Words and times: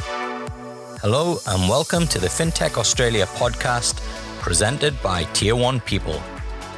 Hello, 0.00 1.38
and 1.46 1.68
welcome 1.68 2.06
to 2.08 2.18
the 2.18 2.26
FinTech 2.26 2.76
Australia 2.76 3.26
podcast 3.26 4.00
presented 4.40 5.00
by 5.02 5.22
Tier 5.34 5.54
1 5.54 5.80
People, 5.80 6.20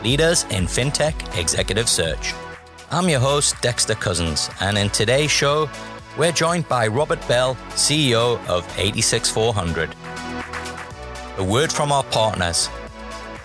leaders 0.04 0.44
in 0.50 0.66
FinTech 0.66 1.38
executive 1.38 1.88
search. 1.88 2.34
I'm 2.90 3.08
your 3.08 3.20
host, 3.20 3.60
Dexter 3.62 3.94
Cousins, 3.94 4.50
and 4.60 4.76
in 4.76 4.90
today's 4.90 5.30
show, 5.30 5.70
we're 6.18 6.32
joined 6.32 6.68
by 6.68 6.88
Robert 6.88 7.26
Bell, 7.26 7.54
CEO 7.70 8.38
of 8.48 8.66
86400. 8.78 9.94
A 11.38 11.44
word 11.44 11.72
from 11.72 11.92
our 11.92 12.04
partners 12.04 12.68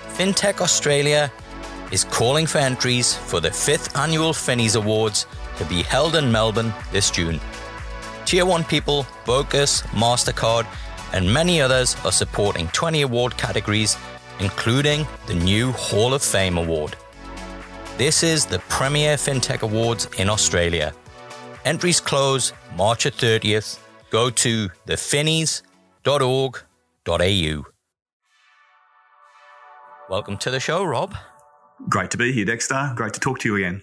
FinTech 0.09 0.59
Australia 0.59 1.31
is 1.91 2.03
calling 2.03 2.45
for 2.45 2.57
entries 2.57 3.15
for 3.15 3.39
the 3.39 3.51
fifth 3.51 3.97
annual 3.97 4.33
Finnies 4.33 4.75
Awards 4.75 5.27
to 5.57 5.65
be 5.65 5.81
held 5.81 6.15
in 6.15 6.29
Melbourne 6.29 6.73
this 6.91 7.09
June. 7.09 7.39
Tier 8.32 8.45
1 8.45 8.63
people, 8.63 9.05
Vocus, 9.25 9.81
MasterCard, 9.91 10.66
and 11.12 11.34
many 11.34 11.59
others 11.59 11.98
are 12.05 12.13
supporting 12.13 12.70
20 12.70 13.02
award 13.02 13.35
categories, 13.35 13.98
including 14.39 15.05
the 15.27 15.34
new 15.34 15.73
Hall 15.73 16.13
of 16.13 16.23
Fame 16.23 16.58
Award. 16.58 16.95
This 17.98 18.23
is 18.23 18.45
the 18.45 18.59
premier 18.70 19.17
FinTech 19.17 19.63
Awards 19.63 20.08
in 20.17 20.30
Australia. 20.30 20.94
Entries 21.66 21.99
close 21.99 22.53
March 22.77 23.03
30th. 23.03 23.80
Go 24.12 24.30
to 24.30 24.70
thefinnies.org.au. 24.88 27.66
Welcome 30.09 30.38
to 30.38 30.50
the 30.50 30.61
show, 30.61 30.86
Rob. 30.86 31.17
Great 31.89 32.11
to 32.11 32.17
be 32.17 32.31
here, 32.31 32.45
Dexter. 32.45 32.94
Great 32.95 33.11
to 33.11 33.20
talk 33.20 33.39
to 33.39 33.50
you 33.50 33.58
again. 33.58 33.81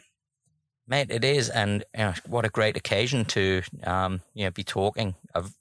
Mate, 0.90 1.10
it 1.10 1.22
is, 1.22 1.50
and 1.50 1.84
you 1.94 2.04
know, 2.04 2.14
what 2.26 2.46
a 2.46 2.48
great 2.48 2.76
occasion 2.76 3.26
to 3.26 3.62
um, 3.84 4.22
you 4.32 4.44
know 4.44 4.50
be 4.50 4.64
talking 4.64 5.14
of, 5.34 5.52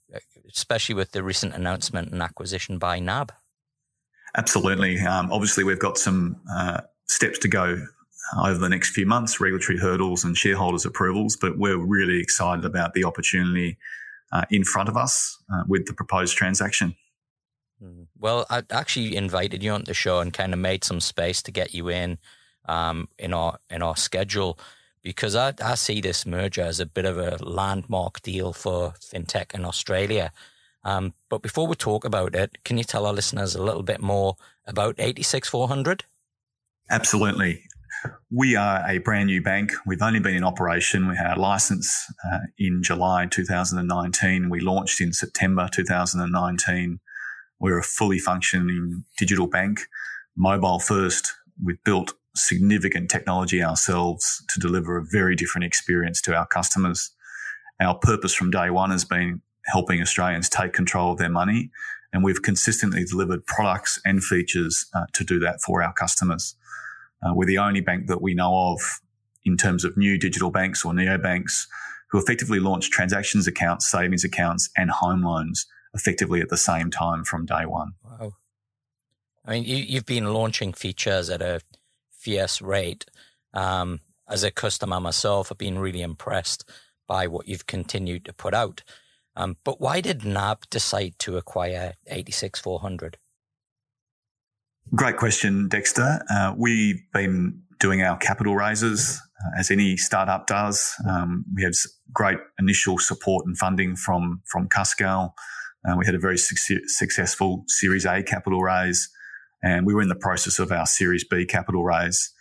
especially 0.50 0.94
with 0.94 1.12
the 1.12 1.22
recent 1.22 1.54
announcement 1.54 2.10
and 2.12 2.22
acquisition 2.22 2.78
by 2.78 2.98
NAB. 2.98 3.32
Absolutely. 4.36 4.98
Um, 5.00 5.30
obviously, 5.30 5.64
we've 5.64 5.78
got 5.78 5.98
some 5.98 6.40
uh, 6.50 6.80
steps 7.08 7.38
to 7.40 7.48
go 7.48 7.86
over 8.42 8.58
the 8.58 8.70
next 8.70 8.90
few 8.90 9.04
months, 9.04 9.38
regulatory 9.38 9.78
hurdles 9.78 10.24
and 10.24 10.36
shareholders' 10.36 10.86
approvals, 10.86 11.36
but 11.36 11.58
we're 11.58 11.78
really 11.78 12.20
excited 12.20 12.64
about 12.64 12.94
the 12.94 13.04
opportunity 13.04 13.76
uh, 14.32 14.44
in 14.50 14.64
front 14.64 14.88
of 14.88 14.96
us 14.96 15.36
uh, 15.52 15.62
with 15.66 15.86
the 15.86 15.92
proposed 15.92 16.36
transaction. 16.36 16.94
Hmm. 17.82 18.04
Well, 18.18 18.46
I 18.48 18.62
actually 18.70 19.14
invited 19.14 19.62
you 19.62 19.72
on 19.72 19.84
the 19.84 19.94
show 19.94 20.20
and 20.20 20.32
kind 20.32 20.54
of 20.54 20.58
made 20.58 20.84
some 20.84 21.00
space 21.00 21.42
to 21.42 21.50
get 21.50 21.74
you 21.74 21.88
in 21.88 22.18
um, 22.66 23.08
in 23.18 23.34
our 23.34 23.58
in 23.70 23.82
our 23.82 23.96
schedule 23.96 24.58
because 25.08 25.34
I, 25.34 25.54
I 25.64 25.74
see 25.74 26.02
this 26.02 26.26
merger 26.26 26.60
as 26.60 26.80
a 26.80 26.84
bit 26.84 27.06
of 27.06 27.16
a 27.16 27.42
landmark 27.42 28.20
deal 28.20 28.52
for 28.52 28.92
fintech 29.00 29.54
in 29.54 29.64
Australia. 29.64 30.30
Um, 30.84 31.14
but 31.30 31.40
before 31.40 31.66
we 31.66 31.76
talk 31.76 32.04
about 32.04 32.34
it, 32.34 32.62
can 32.62 32.76
you 32.76 32.84
tell 32.84 33.06
our 33.06 33.14
listeners 33.14 33.54
a 33.54 33.62
little 33.62 33.82
bit 33.82 34.02
more 34.02 34.36
about 34.66 34.96
86400? 34.98 36.04
Absolutely. 36.90 37.62
We 38.30 38.54
are 38.54 38.84
a 38.86 38.98
brand 38.98 39.28
new 39.28 39.40
bank. 39.40 39.72
We've 39.86 40.02
only 40.02 40.20
been 40.20 40.34
in 40.34 40.44
operation. 40.44 41.08
We 41.08 41.16
had 41.16 41.38
a 41.38 41.40
license 41.40 41.90
uh, 42.30 42.40
in 42.58 42.82
July 42.82 43.24
2019. 43.30 44.50
We 44.50 44.60
launched 44.60 45.00
in 45.00 45.14
September 45.14 45.70
2019. 45.72 47.00
We're 47.58 47.78
a 47.78 47.82
fully 47.82 48.18
functioning 48.18 49.04
digital 49.16 49.46
bank, 49.46 49.86
mobile 50.36 50.80
first. 50.80 51.32
We've 51.64 51.82
built 51.82 52.12
significant 52.34 53.10
technology 53.10 53.62
ourselves 53.62 54.42
to 54.48 54.60
deliver 54.60 54.96
a 54.96 55.04
very 55.04 55.34
different 55.34 55.64
experience 55.64 56.20
to 56.22 56.34
our 56.34 56.46
customers. 56.46 57.10
Our 57.80 57.94
purpose 57.94 58.34
from 58.34 58.50
day 58.50 58.70
one 58.70 58.90
has 58.90 59.04
been 59.04 59.42
helping 59.66 60.00
Australians 60.00 60.48
take 60.48 60.72
control 60.72 61.12
of 61.12 61.18
their 61.18 61.30
money, 61.30 61.70
and 62.12 62.24
we've 62.24 62.42
consistently 62.42 63.04
delivered 63.04 63.46
products 63.46 64.00
and 64.04 64.22
features 64.22 64.86
uh, 64.94 65.04
to 65.12 65.24
do 65.24 65.38
that 65.40 65.60
for 65.60 65.82
our 65.82 65.92
customers. 65.92 66.54
Uh, 67.22 67.34
we're 67.34 67.46
the 67.46 67.58
only 67.58 67.80
bank 67.80 68.06
that 68.06 68.22
we 68.22 68.34
know 68.34 68.72
of 68.72 68.80
in 69.44 69.56
terms 69.56 69.84
of 69.84 69.96
new 69.96 70.18
digital 70.18 70.50
banks 70.50 70.84
or 70.84 70.92
neobanks 70.92 71.66
who 72.10 72.18
effectively 72.18 72.58
launch 72.58 72.90
transactions 72.90 73.46
accounts, 73.46 73.90
savings 73.90 74.24
accounts, 74.24 74.70
and 74.76 74.90
home 74.90 75.22
loans 75.22 75.66
effectively 75.94 76.40
at 76.40 76.48
the 76.48 76.56
same 76.56 76.90
time 76.90 77.24
from 77.24 77.44
day 77.44 77.66
one. 77.66 77.92
Wow. 78.02 78.32
I 79.44 79.52
mean, 79.52 79.64
you, 79.64 79.96
have 79.96 80.06
been 80.06 80.32
launching 80.32 80.72
features 80.72 81.30
at 81.30 81.40
a 81.40 81.60
fierce 82.18 82.60
rate. 82.60 83.06
Um, 83.54 84.00
as 84.28 84.42
a 84.42 84.50
customer 84.50 85.00
myself, 85.00 85.50
I've 85.50 85.58
been 85.58 85.78
really 85.78 86.02
impressed 86.02 86.68
by 87.06 87.26
what 87.26 87.48
you've 87.48 87.66
continued 87.66 88.24
to 88.26 88.32
put 88.32 88.54
out. 88.54 88.82
Um, 89.34 89.56
but 89.64 89.80
why 89.80 90.00
did 90.00 90.24
NAB 90.24 90.68
decide 90.68 91.14
to 91.20 91.36
acquire 91.36 91.94
86400? 92.08 93.16
Great 94.94 95.16
question, 95.16 95.68
Dexter. 95.68 96.20
Uh, 96.30 96.54
we've 96.56 97.00
been 97.12 97.62
doing 97.78 98.02
our 98.02 98.16
capital 98.16 98.56
raises 98.56 99.20
uh, 99.44 99.58
as 99.58 99.70
any 99.70 99.96
startup 99.96 100.46
does. 100.46 100.94
Um, 101.08 101.44
we 101.54 101.62
had 101.62 101.74
great 102.12 102.38
initial 102.58 102.98
support 102.98 103.46
and 103.46 103.56
funding 103.56 103.96
from 103.96 104.42
from 104.46 104.68
Cuscal. 104.68 105.32
Uh, 105.86 105.96
we 105.96 106.06
had 106.06 106.14
a 106.14 106.18
very 106.18 106.38
su- 106.38 106.88
successful 106.88 107.64
Series 107.68 108.04
A 108.06 108.22
capital 108.22 108.62
raise, 108.62 109.08
and 109.62 109.86
we 109.86 109.94
were 109.94 110.02
in 110.02 110.08
the 110.08 110.14
process 110.14 110.58
of 110.58 110.72
our 110.72 110.86
Series 110.86 111.24
B 111.24 111.44
capital 111.44 111.84
raise. 111.84 112.32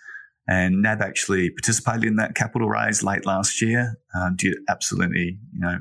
And 0.50 0.82
NAB 0.82 1.02
actually 1.02 1.50
participated 1.50 2.06
in 2.06 2.16
that 2.16 2.36
capital 2.36 2.70
raise 2.70 3.04
late 3.04 3.26
last 3.26 3.62
year, 3.62 3.98
uh, 4.16 4.30
did 4.36 4.56
absolutely, 4.70 5.38
you 5.54 5.60
know, 5.60 5.80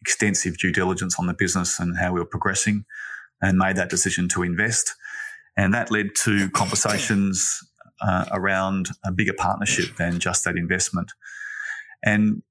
extensive 0.00 0.56
due 0.58 0.72
diligence 0.72 1.18
on 1.18 1.26
the 1.26 1.34
business 1.34 1.78
and 1.78 1.98
how 1.98 2.12
we 2.12 2.20
were 2.20 2.26
progressing, 2.26 2.84
and 3.42 3.58
made 3.58 3.76
that 3.76 3.90
decision 3.90 4.28
to 4.28 4.42
invest. 4.42 4.94
And 5.56 5.74
that 5.74 5.90
led 5.90 6.14
to 6.24 6.48
conversations 6.50 7.58
uh, 8.00 8.26
around 8.32 8.88
a 9.04 9.12
bigger 9.12 9.32
partnership 9.32 9.96
than 9.96 10.18
just 10.18 10.44
that 10.44 10.56
investment. 10.56 11.12
And 12.02 12.42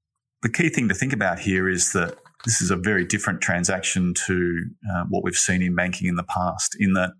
the 0.42 0.48
key 0.48 0.68
thing 0.68 0.88
to 0.88 0.94
think 0.94 1.12
about 1.12 1.40
here 1.40 1.68
is 1.68 1.92
that 1.92 2.16
this 2.44 2.60
is 2.60 2.70
a 2.70 2.76
very 2.76 3.04
different 3.04 3.40
transaction 3.40 4.14
to 4.26 4.64
uh, 4.92 5.04
what 5.08 5.24
we've 5.24 5.34
seen 5.34 5.62
in 5.62 5.74
banking 5.74 6.08
in 6.08 6.16
the 6.16 6.24
past, 6.24 6.76
in 6.78 6.92
that 6.92 7.10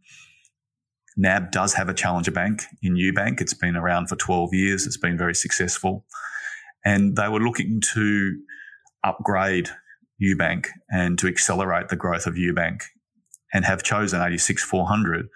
NAB 1.16 1.50
does 1.50 1.75
have 1.75 1.88
a 1.88 1.94
challenger 1.94 2.31
bank 2.31 2.62
in 2.82 2.94
UBank. 2.94 3.41
It's 3.41 3.54
been 3.54 3.77
around 3.77 4.09
for 4.09 4.16
12 4.16 4.53
years. 4.53 4.87
It's 4.87 4.99
been 4.99 5.16
very 5.16 5.34
successful. 5.34 6.04
And 6.84 7.16
they 7.16 7.28
were 7.28 7.41
looking 7.41 7.81
to 7.94 8.37
upgrade 9.03 9.71
UBank 10.22 10.69
and 10.91 11.19
to 11.19 11.27
accelerate 11.27 11.88
the 11.88 11.97
growth 11.97 12.27
of 12.27 12.34
UBank 12.34 12.82
and 13.53 13.65
have 13.65 13.82
chosen 13.82 14.21
86400 14.21 15.28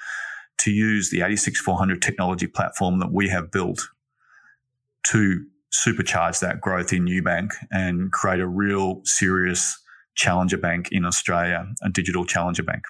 to 0.59 0.71
use 0.71 1.11
the 1.11 1.19
86400 1.19 2.03
technology 2.03 2.47
platform 2.47 2.99
that 2.99 3.12
we 3.12 3.29
have 3.29 3.51
built 3.51 3.89
to 5.07 5.45
supercharge 5.73 6.41
that 6.41 6.61
growth 6.61 6.93
in 6.93 7.07
UBank 7.07 7.53
and 7.71 8.12
create 8.12 8.41
a 8.41 8.47
real 8.47 9.01
serious 9.05 9.79
challenger 10.15 10.59
bank 10.59 10.89
in 10.91 11.05
Australia, 11.05 11.67
a 11.83 11.89
digital 11.89 12.27
challenger 12.27 12.62
bank. 12.62 12.83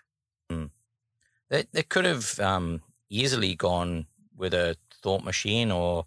They, 1.51 1.65
they 1.73 1.83
could 1.83 2.05
have 2.05 2.39
um, 2.41 2.83
easily 3.09 3.55
gone 3.55 4.07
with 4.37 4.55
a 4.55 4.77
Thought 5.03 5.25
Machine 5.25 5.71
or 5.71 6.07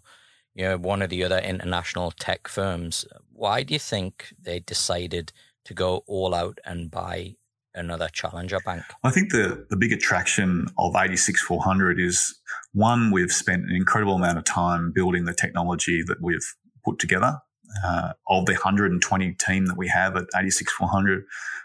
you 0.54 0.64
know 0.64 0.76
one 0.76 1.02
of 1.02 1.10
the 1.10 1.24
other 1.24 1.38
international 1.38 2.10
tech 2.10 2.48
firms. 2.48 3.04
Why 3.32 3.62
do 3.62 3.74
you 3.74 3.80
think 3.80 4.34
they 4.40 4.60
decided 4.60 5.32
to 5.64 5.74
go 5.74 6.04
all 6.06 6.34
out 6.34 6.58
and 6.64 6.90
buy 6.90 7.36
another 7.74 8.08
challenger 8.08 8.58
bank? 8.64 8.84
I 9.02 9.10
think 9.10 9.32
the, 9.32 9.66
the 9.70 9.76
big 9.76 9.92
attraction 9.92 10.66
of 10.78 10.94
86400 10.94 12.00
is 12.00 12.34
one, 12.72 13.10
we've 13.10 13.32
spent 13.32 13.64
an 13.64 13.74
incredible 13.74 14.14
amount 14.14 14.38
of 14.38 14.44
time 14.44 14.92
building 14.92 15.24
the 15.24 15.34
technology 15.34 16.02
that 16.06 16.20
we've 16.20 16.54
put 16.84 16.98
together. 16.98 17.38
Uh, 17.82 18.12
of 18.28 18.46
the 18.46 18.52
120 18.52 19.34
team 19.34 19.66
that 19.66 19.76
we 19.76 19.88
have 19.88 20.16
at 20.16 20.24
86400, 20.34 21.24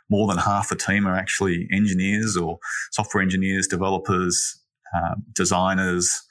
more 0.09 0.27
than 0.27 0.38
half 0.38 0.69
the 0.69 0.75
team 0.75 1.06
are 1.06 1.15
actually 1.15 1.67
engineers 1.71 2.35
or 2.35 2.57
software 2.91 3.21
engineers, 3.21 3.67
developers, 3.67 4.59
uh, 4.95 5.15
designers, 5.33 6.23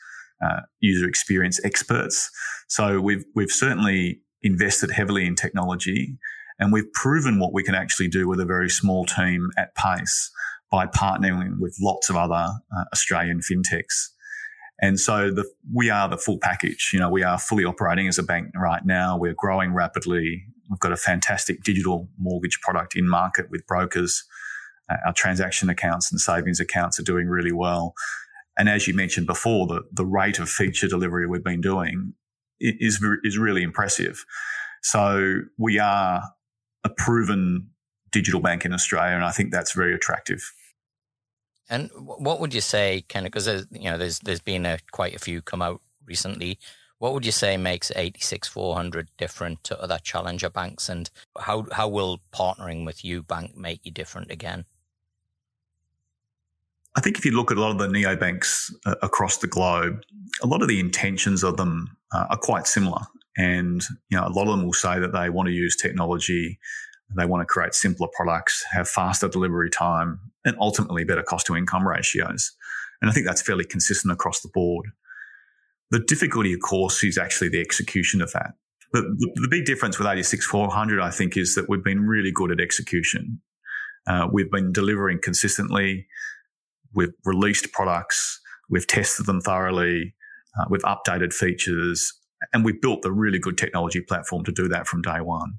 uh, 0.45 0.61
user 0.81 1.09
experience 1.09 1.61
experts. 1.65 2.31
So 2.69 3.01
we've 3.01 3.25
we've 3.35 3.51
certainly 3.51 4.21
invested 4.43 4.91
heavily 4.91 5.27
in 5.27 5.35
technology, 5.35 6.19
and 6.59 6.73
we've 6.73 6.93
proven 6.93 7.39
what 7.39 7.53
we 7.53 7.63
can 7.63 7.75
actually 7.75 8.09
do 8.09 8.29
with 8.29 8.41
a 8.41 8.45
very 8.45 8.71
small 8.71 9.05
team 9.05 9.49
at 9.57 9.75
pace 9.75 10.31
by 10.71 10.87
partnering 10.87 11.59
with 11.59 11.77
lots 11.81 12.11
of 12.11 12.17
other 12.17 12.49
uh, 12.77 12.85
Australian 12.93 13.41
fintechs. 13.41 14.09
And 14.81 15.01
so 15.01 15.31
the, 15.31 15.45
we 15.73 15.91
are 15.91 16.09
the 16.09 16.17
full 16.17 16.39
package. 16.39 16.91
You 16.93 17.01
know, 17.01 17.11
we 17.11 17.23
are 17.23 17.39
fully 17.39 17.65
operating 17.65 18.07
as 18.07 18.19
a 18.19 18.23
bank 18.23 18.53
right 18.55 18.85
now. 18.85 19.19
We're 19.19 19.35
growing 19.35 19.75
rapidly. 19.75 20.45
We've 20.71 20.79
got 20.79 20.93
a 20.93 20.97
fantastic 20.97 21.63
digital 21.63 22.09
mortgage 22.19 22.61
product 22.61 22.95
in 22.95 23.09
market 23.09 23.51
with 23.51 23.67
brokers. 23.67 24.25
Uh, 24.89 24.97
our 25.07 25.13
transaction 25.13 25.69
accounts 25.69 26.13
and 26.13 26.21
savings 26.21 26.61
accounts 26.61 26.99
are 27.01 27.03
doing 27.05 27.27
really 27.29 27.53
well. 27.53 27.95
And 28.57 28.69
as 28.69 28.87
you 28.87 28.95
mentioned 28.95 29.27
before, 29.27 29.67
the, 29.67 29.83
the 29.93 30.05
rate 30.05 30.39
of 30.39 30.49
feature 30.49 30.89
delivery 30.89 31.27
we've 31.27 31.45
been 31.45 31.61
doing 31.61 32.15
is, 32.61 33.05
is 33.23 33.39
really 33.39 33.63
impressive. 33.63 34.25
So 34.83 35.41
we 35.59 35.79
are 35.79 36.23
a 36.85 36.89
proven 36.89 37.71
digital 38.11 38.41
bank 38.41 38.65
in 38.65 38.73
Australia, 38.73 39.15
and 39.15 39.25
I 39.25 39.31
think 39.31 39.53
that's 39.53 39.73
very 39.73 39.95
attractive. 39.95 40.41
And 41.71 41.91
what 41.95 42.41
would 42.41 42.55
you 42.55 42.61
say, 42.61 43.05
kind 43.09 43.27
of, 43.27 43.33
because 43.33 43.67
you 43.71 43.91
know, 43.91 43.99
there's 43.99 44.21
there's 44.21 44.41
been 44.41 44.65
a, 44.65 44.79
quite 44.91 45.15
a 45.15 45.19
few 45.19 45.43
come 45.43 45.63
out 45.63 45.81
recently. 46.07 46.59
What 46.99 47.13
would 47.13 47.25
you 47.25 47.33
say 47.33 47.57
makes 47.57 47.93
86400 47.93 49.09
different 49.19 49.63
to 49.65 49.81
other 49.81 49.99
challenger 50.03 50.51
banks, 50.51 50.89
and 50.89 51.11
how 51.39 51.67
how 51.73 51.89
will 51.89 52.21
partnering 52.33 52.87
with 52.87 53.03
UBank 53.03 53.55
make 53.55 53.85
you 53.85 53.93
different 53.93 54.31
again? 54.31 54.65
I 56.97 57.01
think 57.01 57.19
if 57.19 57.25
you 57.25 57.33
look 57.33 57.53
at 57.53 57.59
a 57.59 57.61
lot 57.61 57.71
of 57.71 57.79
the 57.79 57.87
neobanks 57.87 58.73
uh, 58.85 58.97
across 59.03 59.37
the 59.37 59.47
globe, 59.47 60.03
a 60.43 60.47
lot 60.47 60.63
of 60.63 60.69
the 60.69 60.81
intentions 60.81 61.45
of 61.45 61.57
them 61.57 61.97
uh, 62.13 62.27
are 62.31 62.39
quite 62.39 62.67
similar. 62.67 63.03
And 63.37 63.85
you 64.11 64.19
know, 64.19 64.27
a 64.27 64.31
lot 64.31 64.49
of 64.49 64.49
them 64.49 64.65
will 64.65 64.73
say 64.73 64.99
that 64.99 65.13
they 65.13 65.31
want 65.31 65.47
to 65.47 65.53
use 65.53 65.77
technology, 65.77 66.59
they 67.17 67.25
want 67.25 67.41
to 67.41 67.47
create 67.47 67.75
simpler 67.75 68.09
products, 68.13 68.65
have 68.73 68.89
faster 68.89 69.29
delivery 69.29 69.71
time, 69.71 70.21
and 70.45 70.57
ultimately 70.61 71.05
better 71.05 71.23
cost 71.23 71.47
to 71.47 71.57
income 71.57 71.87
ratios. 71.87 72.53
And 73.01 73.11
I 73.11 73.15
think 73.15 73.27
that's 73.27 73.43
fairly 73.43 73.65
consistent 73.65 74.13
across 74.13 74.41
the 74.41 74.49
board. 74.49 74.87
The 75.91 76.01
difficulty, 76.01 76.53
of 76.53 76.61
course, 76.61 77.03
is 77.03 77.17
actually 77.17 77.49
the 77.49 77.61
execution 77.61 78.21
of 78.21 78.33
that. 78.33 78.55
But 78.93 79.05
the, 79.05 79.31
the 79.37 79.49
big 79.49 79.65
difference 79.65 79.99
with 79.99 80.07
86400, 80.07 81.01
I 81.01 81.11
think, 81.11 81.37
is 81.37 81.55
that 81.55 81.69
we've 81.69 81.85
been 81.85 82.07
really 82.07 82.33
good 82.33 82.51
at 82.51 82.61
execution. 82.61 83.41
Uh, 84.07 84.29
we've 84.31 84.51
been 84.51 84.73
delivering 84.73 85.21
consistently. 85.23 86.07
We've 86.95 87.13
released 87.25 87.73
products. 87.73 88.41
We've 88.69 88.87
tested 88.87 89.27
them 89.27 89.41
thoroughly. 89.41 90.15
Uh, 90.59 90.65
we've 90.71 90.83
updated 90.83 91.33
features 91.33 92.13
and 92.53 92.65
we've 92.65 92.81
built 92.81 93.03
the 93.03 93.13
really 93.13 93.39
good 93.39 93.59
technology 93.59 94.01
platform 94.01 94.45
to 94.45 94.53
do 94.53 94.69
that 94.69 94.87
from 94.87 95.03
day 95.03 95.21
one. 95.21 95.59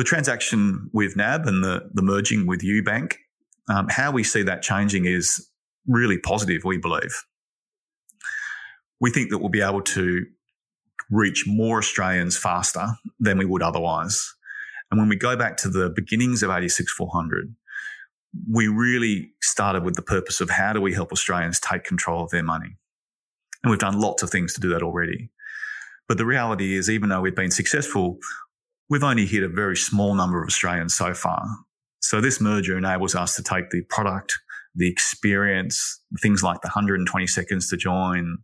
The 0.00 0.04
transaction 0.04 0.88
with 0.94 1.14
NAB 1.14 1.46
and 1.46 1.62
the, 1.62 1.90
the 1.92 2.00
merging 2.00 2.46
with 2.46 2.62
UBank, 2.62 3.16
um, 3.68 3.86
how 3.90 4.10
we 4.10 4.24
see 4.24 4.42
that 4.44 4.62
changing 4.62 5.04
is 5.04 5.46
really 5.86 6.16
positive, 6.16 6.64
we 6.64 6.78
believe. 6.78 7.22
We 8.98 9.10
think 9.10 9.28
that 9.28 9.40
we'll 9.40 9.50
be 9.50 9.60
able 9.60 9.82
to 9.82 10.24
reach 11.10 11.44
more 11.46 11.76
Australians 11.76 12.38
faster 12.38 12.86
than 13.18 13.36
we 13.36 13.44
would 13.44 13.62
otherwise. 13.62 14.18
And 14.90 14.98
when 14.98 15.10
we 15.10 15.16
go 15.16 15.36
back 15.36 15.58
to 15.58 15.68
the 15.68 15.90
beginnings 15.90 16.42
of 16.42 16.48
86400, 16.48 17.54
we 18.50 18.68
really 18.68 19.32
started 19.42 19.84
with 19.84 19.96
the 19.96 20.02
purpose 20.02 20.40
of 20.40 20.48
how 20.48 20.72
do 20.72 20.80
we 20.80 20.94
help 20.94 21.12
Australians 21.12 21.60
take 21.60 21.84
control 21.84 22.24
of 22.24 22.30
their 22.30 22.42
money? 22.42 22.78
And 23.62 23.70
we've 23.70 23.78
done 23.78 24.00
lots 24.00 24.22
of 24.22 24.30
things 24.30 24.54
to 24.54 24.62
do 24.62 24.70
that 24.70 24.82
already. 24.82 25.30
But 26.08 26.16
the 26.16 26.24
reality 26.24 26.74
is, 26.74 26.88
even 26.88 27.10
though 27.10 27.20
we've 27.20 27.36
been 27.36 27.50
successful, 27.50 28.18
we've 28.90 29.04
only 29.04 29.24
hit 29.24 29.42
a 29.42 29.48
very 29.48 29.76
small 29.76 30.14
number 30.14 30.42
of 30.42 30.48
Australians 30.48 30.94
so 30.94 31.14
far. 31.14 31.42
So 32.00 32.20
this 32.20 32.40
merger 32.40 32.76
enables 32.76 33.14
us 33.14 33.36
to 33.36 33.42
take 33.42 33.70
the 33.70 33.82
product, 33.82 34.38
the 34.74 34.88
experience, 34.88 36.00
things 36.20 36.42
like 36.42 36.60
the 36.60 36.68
120 36.68 37.26
seconds 37.26 37.68
to 37.70 37.76
join, 37.76 38.38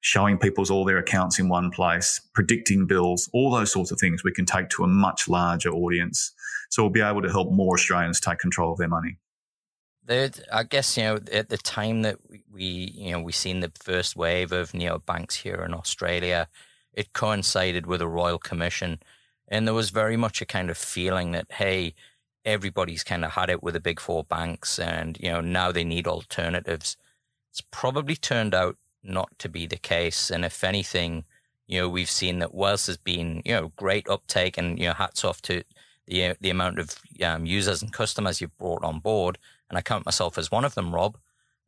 showing 0.00 0.38
people's 0.38 0.70
all 0.70 0.84
their 0.84 0.98
accounts 0.98 1.38
in 1.38 1.48
one 1.48 1.70
place, 1.70 2.20
predicting 2.34 2.86
bills, 2.86 3.28
all 3.34 3.50
those 3.50 3.70
sorts 3.70 3.90
of 3.90 3.98
things 4.00 4.24
we 4.24 4.32
can 4.32 4.46
take 4.46 4.70
to 4.70 4.82
a 4.82 4.88
much 4.88 5.28
larger 5.28 5.70
audience. 5.70 6.32
So 6.70 6.82
we'll 6.82 6.90
be 6.90 7.02
able 7.02 7.22
to 7.22 7.30
help 7.30 7.52
more 7.52 7.74
Australians 7.74 8.20
take 8.20 8.38
control 8.38 8.72
of 8.72 8.78
their 8.78 8.88
money. 8.88 9.18
I 10.52 10.64
guess 10.64 10.96
you 10.96 11.04
know 11.04 11.18
at 11.32 11.50
the 11.50 11.58
time 11.58 12.02
that 12.02 12.16
we 12.50 12.64
you 12.64 13.12
know 13.12 13.20
we 13.20 13.30
seen 13.30 13.60
the 13.60 13.70
first 13.80 14.16
wave 14.16 14.50
of 14.50 14.74
neo 14.74 14.98
banks 14.98 15.36
here 15.36 15.62
in 15.64 15.72
Australia, 15.72 16.48
it 16.92 17.12
coincided 17.12 17.86
with 17.86 18.00
a 18.00 18.08
royal 18.08 18.38
commission, 18.38 18.98
and 19.50 19.66
there 19.66 19.74
was 19.74 19.90
very 19.90 20.16
much 20.16 20.40
a 20.42 20.46
kind 20.46 20.70
of 20.70 20.78
feeling 20.78 21.32
that 21.32 21.46
hey, 21.52 21.94
everybody's 22.44 23.04
kind 23.04 23.24
of 23.24 23.32
had 23.32 23.50
it 23.50 23.62
with 23.62 23.74
the 23.74 23.80
big 23.80 24.00
four 24.00 24.24
banks, 24.24 24.78
and 24.78 25.18
you 25.20 25.30
know 25.30 25.40
now 25.40 25.72
they 25.72 25.84
need 25.84 26.06
alternatives. 26.06 26.96
It's 27.50 27.62
probably 27.70 28.16
turned 28.16 28.54
out 28.54 28.76
not 29.02 29.30
to 29.40 29.48
be 29.48 29.66
the 29.66 29.76
case, 29.78 30.30
and 30.30 30.44
if 30.44 30.64
anything, 30.64 31.24
you 31.66 31.80
know 31.80 31.88
we've 31.88 32.10
seen 32.10 32.38
that 32.40 32.54
whilst 32.54 32.86
there's 32.86 32.96
been 32.98 33.42
you 33.44 33.52
know 33.54 33.72
great 33.76 34.08
uptake, 34.08 34.58
and 34.58 34.78
you 34.78 34.86
know 34.86 34.94
hats 34.94 35.24
off 35.24 35.42
to 35.42 35.64
the 36.06 36.36
the 36.40 36.50
amount 36.50 36.78
of 36.78 36.96
um, 37.24 37.46
users 37.46 37.82
and 37.82 37.92
customers 37.92 38.40
you've 38.40 38.58
brought 38.58 38.84
on 38.84 39.00
board 39.00 39.38
and 39.70 39.78
I 39.78 39.82
count 39.82 40.04
myself 40.04 40.36
as 40.36 40.50
one 40.50 40.64
of 40.64 40.74
them, 40.74 40.94
Rob, 40.94 41.16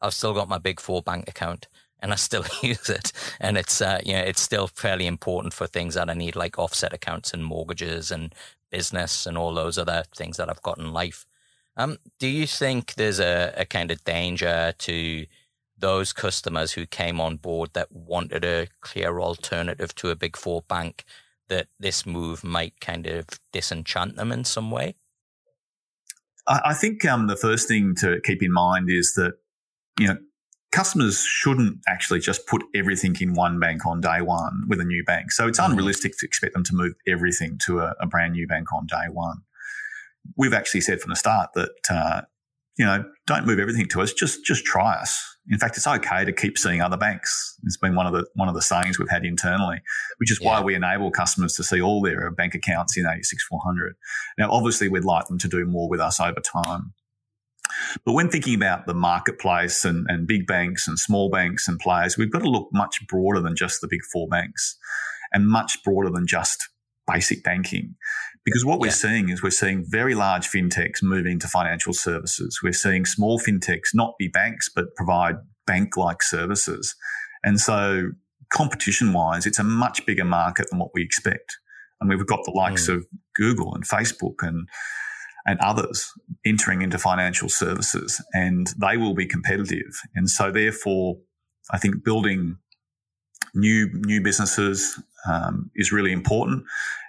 I've 0.00 0.14
still 0.14 0.34
got 0.34 0.48
my 0.48 0.58
big 0.58 0.80
four 0.80 1.02
bank 1.02 1.28
account 1.28 1.68
and 2.02 2.12
I 2.12 2.16
still 2.16 2.44
use 2.62 2.90
it. 2.90 3.12
And 3.40 3.56
it's, 3.56 3.80
uh, 3.80 4.00
you 4.04 4.12
know, 4.12 4.20
it's 4.20 4.42
still 4.42 4.66
fairly 4.66 5.06
important 5.06 5.54
for 5.54 5.66
things 5.66 5.94
that 5.94 6.10
I 6.10 6.14
need, 6.14 6.36
like 6.36 6.58
offset 6.58 6.92
accounts 6.92 7.32
and 7.32 7.44
mortgages 7.44 8.10
and 8.10 8.34
business 8.70 9.26
and 9.26 9.38
all 9.38 9.54
those 9.54 9.78
other 9.78 10.04
things 10.14 10.36
that 10.36 10.50
I've 10.50 10.62
got 10.62 10.78
in 10.78 10.92
life. 10.92 11.24
Um, 11.76 11.98
do 12.18 12.28
you 12.28 12.46
think 12.46 12.94
there's 12.94 13.20
a, 13.20 13.54
a 13.56 13.64
kind 13.64 13.90
of 13.90 14.04
danger 14.04 14.74
to 14.78 15.26
those 15.78 16.12
customers 16.12 16.72
who 16.72 16.86
came 16.86 17.20
on 17.20 17.36
board 17.36 17.70
that 17.72 17.90
wanted 17.90 18.44
a 18.44 18.68
clear 18.80 19.20
alternative 19.20 19.94
to 19.96 20.10
a 20.10 20.16
big 20.16 20.36
four 20.36 20.62
bank 20.62 21.04
that 21.48 21.68
this 21.80 22.04
move 22.04 22.44
might 22.44 22.80
kind 22.80 23.06
of 23.06 23.26
disenchant 23.52 24.16
them 24.16 24.32
in 24.32 24.44
some 24.44 24.70
way? 24.70 24.94
I 26.46 26.74
think 26.74 27.04
um, 27.04 27.28
the 27.28 27.36
first 27.36 27.68
thing 27.68 27.94
to 27.96 28.20
keep 28.24 28.42
in 28.42 28.52
mind 28.52 28.90
is 28.90 29.14
that 29.14 29.34
you 30.00 30.08
know 30.08 30.18
customers 30.72 31.22
shouldn't 31.22 31.78
actually 31.86 32.18
just 32.18 32.46
put 32.46 32.64
everything 32.74 33.14
in 33.20 33.34
one 33.34 33.60
bank 33.60 33.86
on 33.86 34.00
day 34.00 34.22
one 34.22 34.64
with 34.66 34.80
a 34.80 34.84
new 34.84 35.04
bank. 35.04 35.30
So 35.30 35.46
it's 35.46 35.60
mm-hmm. 35.60 35.72
unrealistic 35.72 36.18
to 36.18 36.26
expect 36.26 36.54
them 36.54 36.64
to 36.64 36.74
move 36.74 36.94
everything 37.06 37.58
to 37.66 37.80
a, 37.80 37.94
a, 38.00 38.06
brand 38.06 38.32
new 38.32 38.46
bank 38.46 38.72
on 38.72 38.86
day 38.86 39.06
one. 39.10 39.42
We've 40.36 40.54
actually 40.54 40.80
said 40.80 41.00
from 41.00 41.10
the 41.10 41.16
start 41.16 41.50
that 41.54 41.70
uh, 41.90 42.22
you 42.78 42.86
know 42.86 43.04
don't 43.26 43.46
move 43.46 43.58
everything 43.58 43.86
to 43.88 44.00
us. 44.00 44.12
Just 44.12 44.44
just 44.44 44.64
try 44.64 44.94
us. 44.94 45.20
In 45.50 45.58
fact, 45.58 45.76
it's 45.76 45.86
okay 45.86 46.24
to 46.24 46.32
keep 46.32 46.56
seeing 46.56 46.80
other 46.80 46.96
banks. 46.96 47.58
It's 47.64 47.76
been 47.76 47.96
one 47.96 48.06
of 48.06 48.12
the 48.12 48.26
one 48.34 48.48
of 48.48 48.54
the 48.54 48.62
sayings 48.62 48.98
we've 48.98 49.10
had 49.10 49.24
internally, 49.24 49.80
which 50.18 50.30
is 50.30 50.38
yeah. 50.40 50.48
why 50.48 50.62
we 50.62 50.74
enable 50.74 51.10
customers 51.10 51.54
to 51.56 51.64
see 51.64 51.82
all 51.82 52.00
their 52.00 52.30
bank 52.30 52.54
accounts 52.54 52.96
in 52.96 53.02
86400. 53.02 53.94
Now, 54.38 54.50
obviously, 54.50 54.88
we'd 54.88 55.04
like 55.04 55.26
them 55.26 55.38
to 55.38 55.48
do 55.48 55.66
more 55.66 55.88
with 55.88 56.00
us 56.00 56.20
over 56.20 56.40
time. 56.40 56.94
But 58.04 58.12
when 58.12 58.28
thinking 58.28 58.54
about 58.54 58.86
the 58.86 58.94
marketplace 58.94 59.84
and, 59.84 60.06
and 60.08 60.26
big 60.26 60.46
banks 60.46 60.88
and 60.88 60.98
small 60.98 61.30
banks 61.30 61.68
and 61.68 61.78
players, 61.78 62.16
we've 62.16 62.32
got 62.32 62.42
to 62.42 62.50
look 62.50 62.68
much 62.72 63.06
broader 63.08 63.40
than 63.40 63.56
just 63.56 63.80
the 63.80 63.88
big 63.88 64.00
four 64.12 64.28
banks 64.28 64.76
and 65.32 65.48
much 65.48 65.82
broader 65.84 66.10
than 66.10 66.26
just 66.26 66.68
basic 67.10 67.42
banking. 67.42 67.94
Because 68.44 68.64
what 68.64 68.76
yeah. 68.76 68.80
we're 68.80 68.90
seeing 68.90 69.28
is 69.28 69.42
we're 69.42 69.50
seeing 69.50 69.84
very 69.86 70.14
large 70.14 70.48
fintechs 70.48 71.02
moving 71.02 71.38
to 71.40 71.48
financial 71.48 71.92
services. 71.92 72.60
We're 72.62 72.72
seeing 72.72 73.04
small 73.04 73.38
fintechs 73.38 73.94
not 73.94 74.14
be 74.18 74.28
banks, 74.28 74.68
but 74.74 74.94
provide 74.96 75.36
bank 75.66 75.96
like 75.96 76.22
services. 76.22 76.94
And 77.44 77.60
so, 77.60 78.10
competition 78.52 79.12
wise, 79.12 79.46
it's 79.46 79.58
a 79.58 79.64
much 79.64 80.04
bigger 80.06 80.24
market 80.24 80.68
than 80.70 80.78
what 80.78 80.90
we 80.92 81.02
expect. 81.02 81.58
And 82.00 82.10
we've 82.10 82.26
got 82.26 82.44
the 82.44 82.50
likes 82.50 82.88
mm. 82.88 82.96
of 82.96 83.06
Google 83.34 83.74
and 83.74 83.86
Facebook 83.86 84.36
and 84.40 84.68
and 85.44 85.58
others 85.60 86.12
entering 86.44 86.82
into 86.82 86.98
financial 86.98 87.48
services, 87.48 88.22
and 88.32 88.68
they 88.78 88.96
will 88.96 89.14
be 89.14 89.26
competitive. 89.26 90.00
And 90.14 90.28
so, 90.28 90.50
therefore, 90.50 91.18
I 91.70 91.78
think 91.78 92.04
building 92.04 92.56
new 93.54 93.88
new 93.92 94.20
businesses 94.20 95.00
um, 95.28 95.70
is 95.74 95.92
really 95.92 96.12
important. 96.12 96.64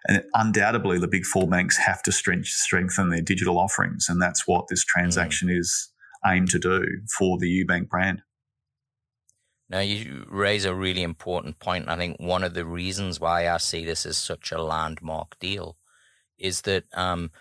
And 0.07 0.23
undoubtedly, 0.33 0.99
the 0.99 1.07
big 1.07 1.25
four 1.25 1.47
banks 1.47 1.77
have 1.77 2.03
to 2.03 2.11
strengthen 2.11 3.09
their 3.09 3.21
digital 3.21 3.57
offerings, 3.57 4.07
and 4.09 4.21
that's 4.21 4.47
what 4.47 4.67
this 4.69 4.83
transaction 4.83 5.47
mm. 5.49 5.59
is 5.59 5.89
aimed 6.25 6.49
to 6.49 6.59
do 6.59 6.85
for 7.17 7.37
the 7.37 7.65
UBank 7.65 7.89
brand. 7.89 8.21
Now, 9.69 9.79
you 9.79 10.27
raise 10.29 10.65
a 10.65 10.75
really 10.75 11.01
important 11.01 11.57
point. 11.59 11.89
I 11.89 11.95
think 11.95 12.17
one 12.19 12.43
of 12.43 12.53
the 12.53 12.65
reasons 12.65 13.19
why 13.19 13.49
I 13.49 13.57
see 13.57 13.83
this 13.83 14.05
as 14.05 14.17
such 14.17 14.51
a 14.51 14.61
landmark 14.61 15.39
deal 15.39 15.77
is 16.37 16.61
that, 16.61 16.83
um, 16.93 17.31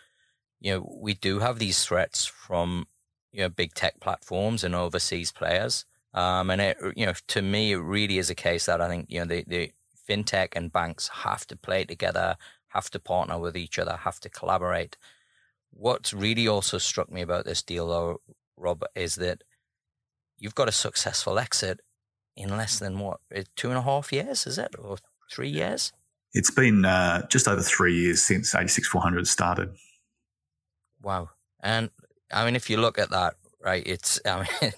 you 0.62 0.72
know, 0.72 0.96
we 1.00 1.14
do 1.14 1.40
have 1.40 1.58
these 1.58 1.84
threats 1.84 2.24
from, 2.24 2.86
you 3.32 3.40
know, 3.40 3.48
big 3.48 3.74
tech 3.74 3.98
platforms 4.00 4.62
and 4.62 4.76
overseas 4.76 5.32
players. 5.32 5.84
Um, 6.14 6.50
and 6.50 6.60
it, 6.60 6.76
you 6.94 7.04
know, 7.04 7.14
to 7.28 7.42
me, 7.42 7.72
it 7.72 7.78
really 7.78 8.18
is 8.18 8.30
a 8.30 8.34
case 8.34 8.66
that 8.66 8.80
I 8.80 8.88
think, 8.88 9.06
you 9.08 9.18
know, 9.18 9.26
the, 9.26 9.44
the 9.46 9.72
fintech 10.08 10.50
and 10.54 10.72
banks 10.72 11.08
have 11.08 11.46
to 11.48 11.56
play 11.56 11.84
together, 11.84 12.36
have 12.68 12.90
to 12.90 13.00
partner 13.00 13.40
with 13.40 13.56
each 13.56 13.76
other, 13.76 13.96
have 13.96 14.20
to 14.20 14.28
collaborate. 14.28 14.96
What's 15.72 16.14
really 16.14 16.46
also 16.46 16.78
struck 16.78 17.10
me 17.10 17.22
about 17.22 17.44
this 17.44 17.62
deal, 17.62 17.88
though, 17.88 18.20
Rob, 18.56 18.84
is 18.94 19.16
that 19.16 19.42
you've 20.38 20.54
got 20.54 20.68
a 20.68 20.72
successful 20.72 21.40
exit 21.40 21.80
in 22.36 22.56
less 22.56 22.78
than 22.78 23.00
what 23.00 23.18
eh, 23.32 23.42
two 23.56 23.70
and 23.70 23.78
a 23.78 23.82
half 23.82 24.12
years, 24.12 24.46
is 24.46 24.58
it, 24.58 24.76
or 24.78 24.98
three 25.28 25.48
years? 25.48 25.92
It's 26.34 26.52
been 26.52 26.84
uh, 26.84 27.26
just 27.26 27.48
over 27.48 27.62
three 27.62 27.98
years 27.98 28.22
since 28.22 28.54
86400 28.54 29.26
started. 29.26 29.74
Wow. 31.02 31.30
And 31.62 31.90
I 32.32 32.44
mean, 32.44 32.56
if 32.56 32.70
you 32.70 32.76
look 32.76 32.98
at 32.98 33.10
that, 33.10 33.34
right, 33.62 33.82
it's, 33.86 34.20
I 34.26 34.46
mean, 34.62 34.72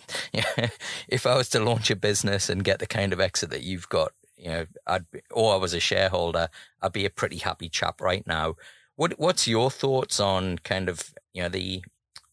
if 1.09 1.27
I 1.27 1.37
was 1.37 1.49
to 1.51 1.61
launch 1.61 1.91
a 1.91 1.97
business 1.97 2.49
and 2.49 2.65
get 2.65 2.79
the 2.79 2.87
kind 2.87 3.13
of 3.13 3.21
exit 3.21 3.51
that 3.51 3.63
you've 3.63 3.89
got, 3.89 4.13
you 4.37 4.49
know, 4.49 4.67
I'd 4.87 5.11
be, 5.11 5.21
or 5.31 5.55
I 5.55 5.57
was 5.59 5.75
a 5.75 5.81
shareholder, 5.81 6.49
I'd 6.83 6.93
be 6.93 7.07
a 7.07 7.11
pretty 7.11 7.39
happy 7.39 7.69
chap 7.69 8.01
right 8.01 8.27
now. 8.27 8.57
what 8.97 9.19
what's 9.19 9.49
your 9.49 9.71
thoughts 9.71 10.21
on 10.21 10.59
kind 10.61 10.89
of 10.89 11.15
you 11.35 11.43
know 11.43 11.49
the 11.51 11.85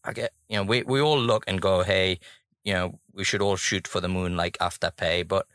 I 0.04 0.12
get 0.12 0.32
you 0.48 0.56
know 0.58 0.64
we 0.64 0.82
we 0.84 1.00
all 1.00 1.18
look 1.20 1.44
and 1.48 1.60
go 1.60 1.82
hey 1.82 2.20
you 2.64 2.74
know 2.74 3.00
we 3.14 3.24
should 3.24 3.42
all 3.42 3.56
shoot 3.56 3.88
for 3.88 4.00
the 4.00 4.08
moon 4.08 4.36
like 4.36 4.58
Afterpay 4.60 5.26
but 5.28 5.46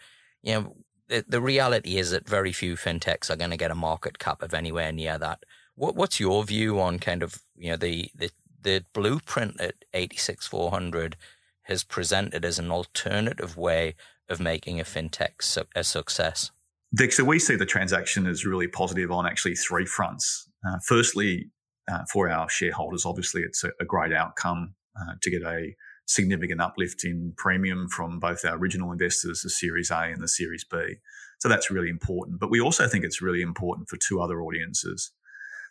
you 0.44 0.54
know 0.54 0.76
the, 1.10 1.26
the 1.28 1.42
reality 1.42 1.98
is 1.98 2.12
that 2.12 2.28
very 2.30 2.52
few 2.52 2.76
fintechs 2.76 3.30
are 3.30 3.36
going 3.38 3.52
to 3.52 3.58
get 3.58 3.72
a 3.72 3.76
market 3.76 4.20
cap 4.20 4.42
of 4.44 4.54
anywhere 4.54 4.92
near 4.92 5.18
that. 5.20 5.44
What 5.78 5.96
what's 5.96 6.20
your 6.20 6.44
view 6.44 6.80
on 6.80 6.98
kind 6.98 7.24
of 7.24 7.44
you 7.56 7.70
know 7.70 7.78
the 7.78 8.10
the 8.16 8.32
the 8.62 8.84
blueprint 8.94 9.58
that 9.60 9.76
86400 9.94 11.16
has 11.64 11.84
presented 11.84 12.44
as 12.44 12.58
an 12.60 12.72
alternative 12.72 13.56
way 13.56 13.96
of 14.28 14.40
making 14.40 14.80
a 14.80 14.84
fintech 14.84 15.42
su- 15.42 15.64
a 15.76 15.84
success? 15.84 16.52
Dick, 16.96 17.14
so 17.14 17.24
we 17.24 17.38
see 17.38 17.56
the 17.56 17.66
transaction 17.66 18.26
as 18.26 18.46
really 18.46 18.68
positive 18.68 19.12
on 19.12 19.28
actually 19.28 19.56
three 19.56 19.86
fronts. 19.86 20.50
Uh, 20.68 20.80
firstly, 20.86 21.52
uh, 21.92 22.04
for 22.12 22.30
our 22.30 22.50
shareholders, 22.50 23.06
obviously, 23.06 23.42
it's 23.44 23.64
a, 23.64 23.70
a 23.80 23.86
great 23.86 24.14
outcome 24.14 24.74
uh, 25.00 25.14
to 25.22 25.30
get 25.30 25.44
a 25.44 25.76
significant 26.08 26.62
uplift 26.62 27.04
in 27.04 27.34
premium 27.38 27.88
from 27.90 28.20
both 28.20 28.44
our 28.46 28.58
original 28.58 28.92
investors, 28.92 29.42
the 29.42 29.50
Series 29.50 29.92
A 29.92 30.06
and 30.06 30.24
the 30.24 30.28
Series 30.28 30.64
B. 30.64 30.96
So 31.40 31.50
that's 31.50 31.70
really 31.70 31.90
important. 31.90 32.40
But 32.40 32.50
we 32.50 32.62
also 32.62 32.88
think 32.88 33.04
it's 33.06 33.22
really 33.22 33.42
important 33.42 33.90
for 33.90 33.98
two 33.98 34.22
other 34.22 34.42
audiences. 34.42 35.12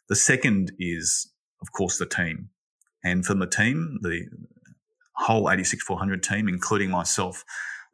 The 0.09 0.17
second 0.17 0.73
is, 0.79 1.31
of 1.61 1.73
course, 1.73 1.99
the 1.99 2.07
team. 2.07 2.51
And 3.05 3.25
from 3.25 3.39
the 3.39 3.47
team, 3.47 3.99
the 4.03 4.27
whole 5.17 5.49
86400 5.49 6.23
team, 6.23 6.49
including 6.49 6.91
myself, 6.91 7.45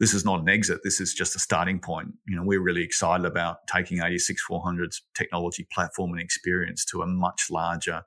this 0.01 0.15
is 0.15 0.25
not 0.25 0.41
an 0.41 0.49
exit. 0.49 0.81
This 0.83 1.01
is 1.01 1.15
just 1.15 1.37
a 1.37 1.39
starting 1.39 1.79
point. 1.79 2.09
You 2.27 2.37
know, 2.37 2.43
we're 2.45 2.63
really 2.63 2.83
excited 2.83 3.25
about 3.25 3.59
taking 3.73 3.99
86400's 3.99 5.03
technology 5.15 5.67
platform 5.73 6.13
and 6.13 6.21
experience 6.21 6.85
to 6.87 7.03
a 7.03 7.07
much 7.07 7.49
larger 7.51 8.03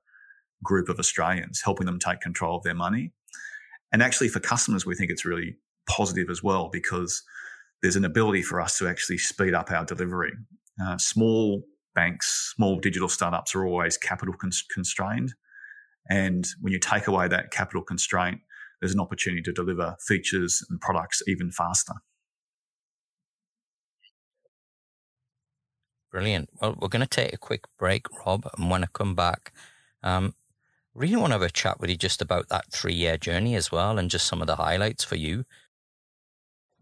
group 0.63 0.89
of 0.89 0.99
Australians, 0.99 1.61
helping 1.63 1.85
them 1.85 1.99
take 1.99 2.21
control 2.21 2.57
of 2.57 2.63
their 2.63 2.73
money. 2.73 3.13
And 3.91 4.03
actually, 4.03 4.29
for 4.29 4.39
customers, 4.39 4.85
we 4.85 4.95
think 4.95 5.09
it's 5.11 5.25
really 5.25 5.55
positive 5.87 6.29
as 6.29 6.43
well 6.43 6.69
because 6.71 7.23
there's 7.81 7.95
an 7.95 8.05
ability 8.05 8.41
for 8.41 8.59
us 8.59 8.77
to 8.79 8.87
actually 8.87 9.19
speed 9.19 9.53
up 9.53 9.71
our 9.71 9.85
delivery. 9.85 10.33
Uh, 10.83 10.97
small 10.97 11.63
banks, 11.95 12.53
small 12.55 12.79
digital 12.79 13.09
startups 13.09 13.55
are 13.55 13.65
always 13.65 13.97
capital 13.97 14.35
constrained. 14.73 15.33
And 16.09 16.45
when 16.61 16.71
you 16.71 16.79
take 16.79 17.07
away 17.07 17.27
that 17.27 17.51
capital 17.51 17.81
constraint, 17.81 18.41
there's 18.79 18.93
an 18.93 18.99
opportunity 18.99 19.41
to 19.41 19.51
deliver 19.53 19.95
features 20.05 20.63
and 20.69 20.79
products 20.79 21.23
even 21.27 21.51
faster. 21.51 21.93
Brilliant. 26.11 26.49
Well, 26.61 26.77
we're 26.79 26.87
going 26.87 27.01
to 27.01 27.07
take 27.07 27.33
a 27.33 27.37
quick 27.37 27.65
break, 27.77 28.05
Rob, 28.25 28.47
and 28.57 28.69
when 28.69 28.83
I 28.83 28.87
come 28.93 29.15
back, 29.15 29.51
um, 30.03 30.33
really 30.93 31.17
want 31.17 31.31
to 31.31 31.33
have 31.33 31.41
a 31.41 31.49
chat 31.49 31.79
with 31.79 31.89
you 31.89 31.97
just 31.97 32.21
about 32.21 32.47
that 32.49 32.71
three 32.71 32.93
year 32.93 33.17
journey 33.17 33.55
as 33.55 33.71
well 33.71 33.97
and 33.97 34.09
just 34.09 34.25
some 34.25 34.39
of 34.41 34.47
the 34.47 34.55
highlights 34.55 35.03
for 35.03 35.15
you. 35.15 35.45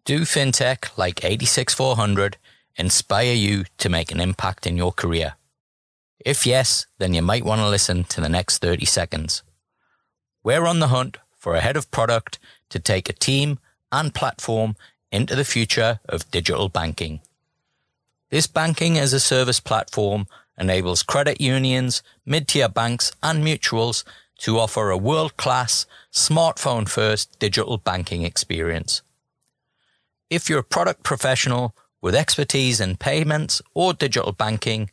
Do 0.05 0.21
fintech 0.21 0.95
like 0.97 1.23
86400 1.23 2.37
inspire 2.75 3.33
you 3.33 3.65
to 3.77 3.89
make 3.89 4.11
an 4.11 4.19
impact 4.19 4.65
in 4.65 4.77
your 4.77 4.91
career? 4.91 5.35
If 6.19 6.45
yes, 6.45 6.85
then 6.99 7.13
you 7.13 7.21
might 7.21 7.45
want 7.45 7.59
to 7.59 7.69
listen 7.69 8.05
to 8.05 8.21
the 8.21 8.29
next 8.29 8.59
30 8.59 8.85
seconds. 8.85 9.43
We're 10.43 10.65
on 10.65 10.79
the 10.79 10.87
hunt 10.87 11.17
for 11.37 11.55
a 11.55 11.61
head 11.61 11.77
of 11.77 11.91
product 11.91 12.39
to 12.69 12.79
take 12.79 13.09
a 13.09 13.13
team 13.13 13.59
and 13.91 14.13
platform 14.13 14.75
into 15.11 15.35
the 15.35 15.45
future 15.45 15.99
of 16.07 16.29
digital 16.31 16.69
banking. 16.69 17.21
This 18.29 18.47
banking 18.47 18.97
as 18.97 19.13
a 19.13 19.19
service 19.19 19.59
platform 19.59 20.27
enables 20.57 21.03
credit 21.03 21.39
unions, 21.39 22.01
mid-tier 22.25 22.69
banks 22.69 23.11
and 23.21 23.43
mutuals 23.43 24.03
to 24.39 24.57
offer 24.59 24.89
a 24.89 24.97
world-class, 24.97 25.85
smartphone 26.11 26.87
first 26.87 27.37
digital 27.39 27.77
banking 27.77 28.23
experience. 28.23 29.01
If 30.29 30.49
you're 30.49 30.59
a 30.59 30.63
product 30.63 31.03
professional 31.03 31.75
with 32.03 32.13
expertise 32.13 32.81
in 32.81 32.97
payments 32.97 33.61
or 33.73 33.93
digital 33.93 34.33
banking, 34.33 34.91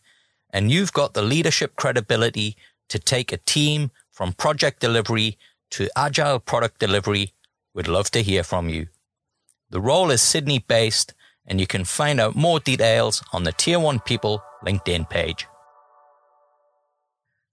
and 0.51 0.71
you've 0.71 0.93
got 0.93 1.13
the 1.13 1.23
leadership 1.23 1.75
credibility 1.75 2.57
to 2.89 3.01
take 3.01 3.33
a 3.33 3.37
team 3.39 3.91
from 4.13 4.33
project 4.33 4.79
delivery 4.79 5.37
to 5.71 5.91
agile 5.97 6.39
product 6.39 6.79
delivery, 6.79 7.33
we'd 7.75 7.89
love 7.89 8.13
to 8.13 8.23
hear 8.23 8.45
from 8.45 8.69
you. 8.69 8.87
The 9.71 9.81
role 9.81 10.13
is 10.13 10.23
Sydney 10.23 10.61
based, 10.61 11.13
and 11.45 11.61
you 11.61 11.67
can 11.67 11.85
find 11.85 12.21
out 12.21 12.37
more 12.37 12.61
details 12.61 13.25
on 13.33 13.43
the 13.43 13.53
Tier 13.53 13.81
1 13.81 13.99
People 14.01 14.41
LinkedIn 14.65 15.11
page. 15.11 15.49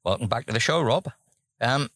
Welcome 0.03 0.27
back 0.27 0.45
to 0.45 0.53
the 0.53 0.59
show, 0.59 0.83
Rob. 0.83 1.11
Um, 1.59 1.89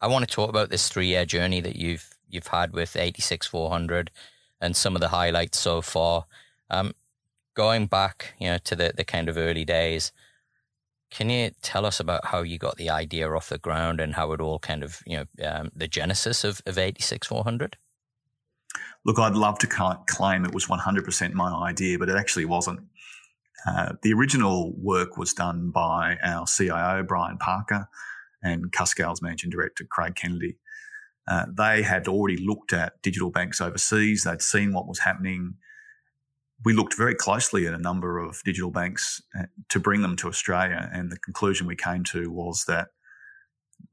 I 0.00 0.06
want 0.06 0.28
to 0.28 0.32
talk 0.32 0.48
about 0.48 0.70
this 0.70 0.88
three 0.88 1.08
year 1.08 1.24
journey 1.24 1.60
that 1.60 1.74
you've 1.74 2.08
you've 2.28 2.46
had 2.46 2.72
with 2.72 2.94
86400 2.94 4.12
and 4.60 4.76
some 4.76 4.94
of 4.94 5.00
the 5.00 5.08
highlights 5.08 5.58
so 5.58 5.82
far. 5.82 6.26
Um, 6.70 6.94
going 7.54 7.86
back, 7.86 8.34
you 8.38 8.48
know, 8.48 8.58
to 8.58 8.76
the, 8.76 8.92
the 8.96 9.04
kind 9.04 9.28
of 9.28 9.36
early 9.36 9.64
days, 9.64 10.12
can 11.10 11.28
you 11.28 11.50
tell 11.62 11.84
us 11.84 11.98
about 11.98 12.26
how 12.26 12.42
you 12.42 12.58
got 12.58 12.76
the 12.76 12.88
idea 12.90 13.30
off 13.30 13.48
the 13.48 13.58
ground 13.58 14.00
and 14.00 14.14
how 14.14 14.32
it 14.32 14.40
all 14.40 14.58
kind 14.58 14.84
of, 14.84 15.00
you 15.06 15.18
know, 15.18 15.48
um, 15.48 15.70
the 15.74 15.88
genesis 15.88 16.44
of, 16.44 16.62
of 16.66 16.78
86400? 16.78 17.76
Look, 19.04 19.18
I'd 19.18 19.34
love 19.34 19.58
to 19.60 19.66
claim 19.66 20.44
it 20.44 20.54
was 20.54 20.66
100% 20.66 21.32
my 21.32 21.68
idea, 21.68 21.98
but 21.98 22.08
it 22.08 22.16
actually 22.16 22.44
wasn't. 22.44 22.80
Uh, 23.66 23.94
the 24.02 24.12
original 24.12 24.72
work 24.76 25.16
was 25.16 25.34
done 25.34 25.70
by 25.70 26.16
our 26.22 26.46
CIO, 26.46 27.02
Brian 27.02 27.38
Parker, 27.38 27.88
and 28.42 28.72
Cuscal's 28.72 29.20
managing 29.20 29.50
director, 29.50 29.84
Craig 29.90 30.14
Kennedy. 30.14 30.58
Uh, 31.26 31.46
they 31.52 31.82
had 31.82 32.08
already 32.08 32.36
looked 32.36 32.72
at 32.72 33.00
digital 33.02 33.30
banks 33.30 33.60
overseas. 33.60 34.24
They'd 34.24 34.42
seen 34.42 34.72
what 34.72 34.86
was 34.86 35.00
happening 35.00 35.54
we 36.64 36.72
looked 36.72 36.94
very 36.94 37.14
closely 37.14 37.66
at 37.66 37.74
a 37.74 37.78
number 37.78 38.18
of 38.18 38.42
digital 38.44 38.70
banks 38.70 39.22
uh, 39.38 39.44
to 39.70 39.80
bring 39.80 40.02
them 40.02 40.16
to 40.16 40.28
Australia, 40.28 40.90
and 40.92 41.10
the 41.10 41.18
conclusion 41.18 41.66
we 41.66 41.76
came 41.76 42.04
to 42.04 42.30
was 42.30 42.64
that 42.66 42.88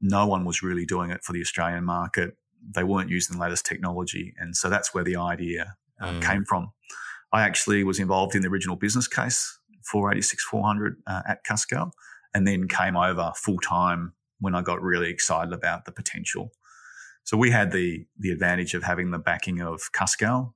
no 0.00 0.26
one 0.26 0.44
was 0.44 0.62
really 0.62 0.84
doing 0.84 1.10
it 1.10 1.24
for 1.24 1.32
the 1.32 1.40
Australian 1.40 1.84
market. 1.84 2.36
They 2.74 2.84
weren't 2.84 3.10
using 3.10 3.36
the 3.36 3.42
latest 3.42 3.64
technology, 3.64 4.34
and 4.38 4.54
so 4.54 4.68
that's 4.68 4.92
where 4.92 5.04
the 5.04 5.16
idea 5.16 5.76
uh, 6.00 6.12
mm. 6.12 6.22
came 6.22 6.44
from. 6.44 6.72
I 7.32 7.42
actually 7.42 7.84
was 7.84 7.98
involved 7.98 8.34
in 8.34 8.42
the 8.42 8.48
original 8.48 8.76
business 8.76 9.08
case 9.08 9.58
for 9.90 10.10
86400 10.10 10.96
uh, 11.06 11.22
at 11.26 11.44
Cuscal, 11.44 11.92
and 12.34 12.46
then 12.46 12.68
came 12.68 12.96
over 12.96 13.32
full 13.36 13.58
time 13.58 14.12
when 14.40 14.54
I 14.54 14.62
got 14.62 14.82
really 14.82 15.10
excited 15.10 15.52
about 15.52 15.84
the 15.84 15.92
potential. 15.92 16.52
So 17.24 17.36
we 17.36 17.50
had 17.50 17.72
the 17.72 18.06
the 18.18 18.30
advantage 18.30 18.74
of 18.74 18.82
having 18.82 19.10
the 19.10 19.18
backing 19.18 19.60
of 19.60 19.80
Cuscal, 19.94 20.52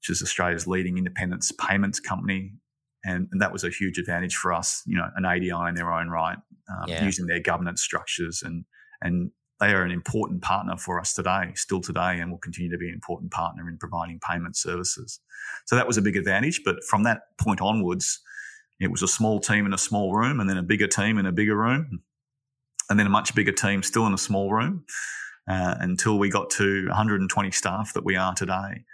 which 0.00 0.10
is 0.10 0.22
Australia's 0.22 0.66
leading 0.66 0.98
independence 0.98 1.52
payments 1.52 2.00
company. 2.00 2.52
And, 3.04 3.28
and, 3.30 3.40
that 3.40 3.52
was 3.52 3.62
a 3.62 3.70
huge 3.70 3.96
advantage 3.98 4.34
for 4.34 4.52
us, 4.52 4.82
you 4.84 4.96
know, 4.96 5.08
an 5.14 5.24
ADI 5.24 5.68
in 5.68 5.74
their 5.76 5.92
own 5.92 6.08
right, 6.08 6.36
um, 6.68 6.88
yeah. 6.88 7.04
using 7.04 7.26
their 7.26 7.40
governance 7.40 7.80
structures. 7.80 8.42
And, 8.42 8.64
and 9.00 9.30
they 9.60 9.72
are 9.72 9.82
an 9.82 9.90
important 9.90 10.42
partner 10.42 10.76
for 10.76 11.00
us 11.00 11.14
today, 11.14 11.52
still 11.54 11.80
today, 11.80 12.18
and 12.20 12.30
will 12.30 12.38
continue 12.38 12.70
to 12.70 12.78
be 12.78 12.88
an 12.88 12.94
important 12.94 13.30
partner 13.30 13.68
in 13.68 13.78
providing 13.78 14.20
payment 14.28 14.56
services. 14.56 15.20
So 15.66 15.76
that 15.76 15.86
was 15.86 15.96
a 15.96 16.02
big 16.02 16.16
advantage. 16.16 16.62
But 16.64 16.82
from 16.84 17.04
that 17.04 17.22
point 17.40 17.60
onwards, 17.60 18.20
it 18.80 18.90
was 18.90 19.02
a 19.02 19.08
small 19.08 19.40
team 19.40 19.66
in 19.66 19.72
a 19.72 19.78
small 19.78 20.14
room, 20.14 20.38
and 20.40 20.48
then 20.48 20.58
a 20.58 20.62
bigger 20.62 20.86
team 20.86 21.18
in 21.18 21.26
a 21.26 21.32
bigger 21.32 21.56
room, 21.56 22.02
and 22.88 22.98
then 22.98 23.06
a 23.06 23.10
much 23.10 23.34
bigger 23.34 23.52
team 23.52 23.82
still 23.82 24.06
in 24.06 24.14
a 24.14 24.18
small 24.18 24.52
room 24.52 24.84
uh, 25.48 25.76
until 25.80 26.18
we 26.18 26.30
got 26.30 26.50
to 26.50 26.86
120 26.86 27.50
staff 27.50 27.92
that 27.94 28.04
we 28.04 28.16
are 28.16 28.34
today. 28.34 28.84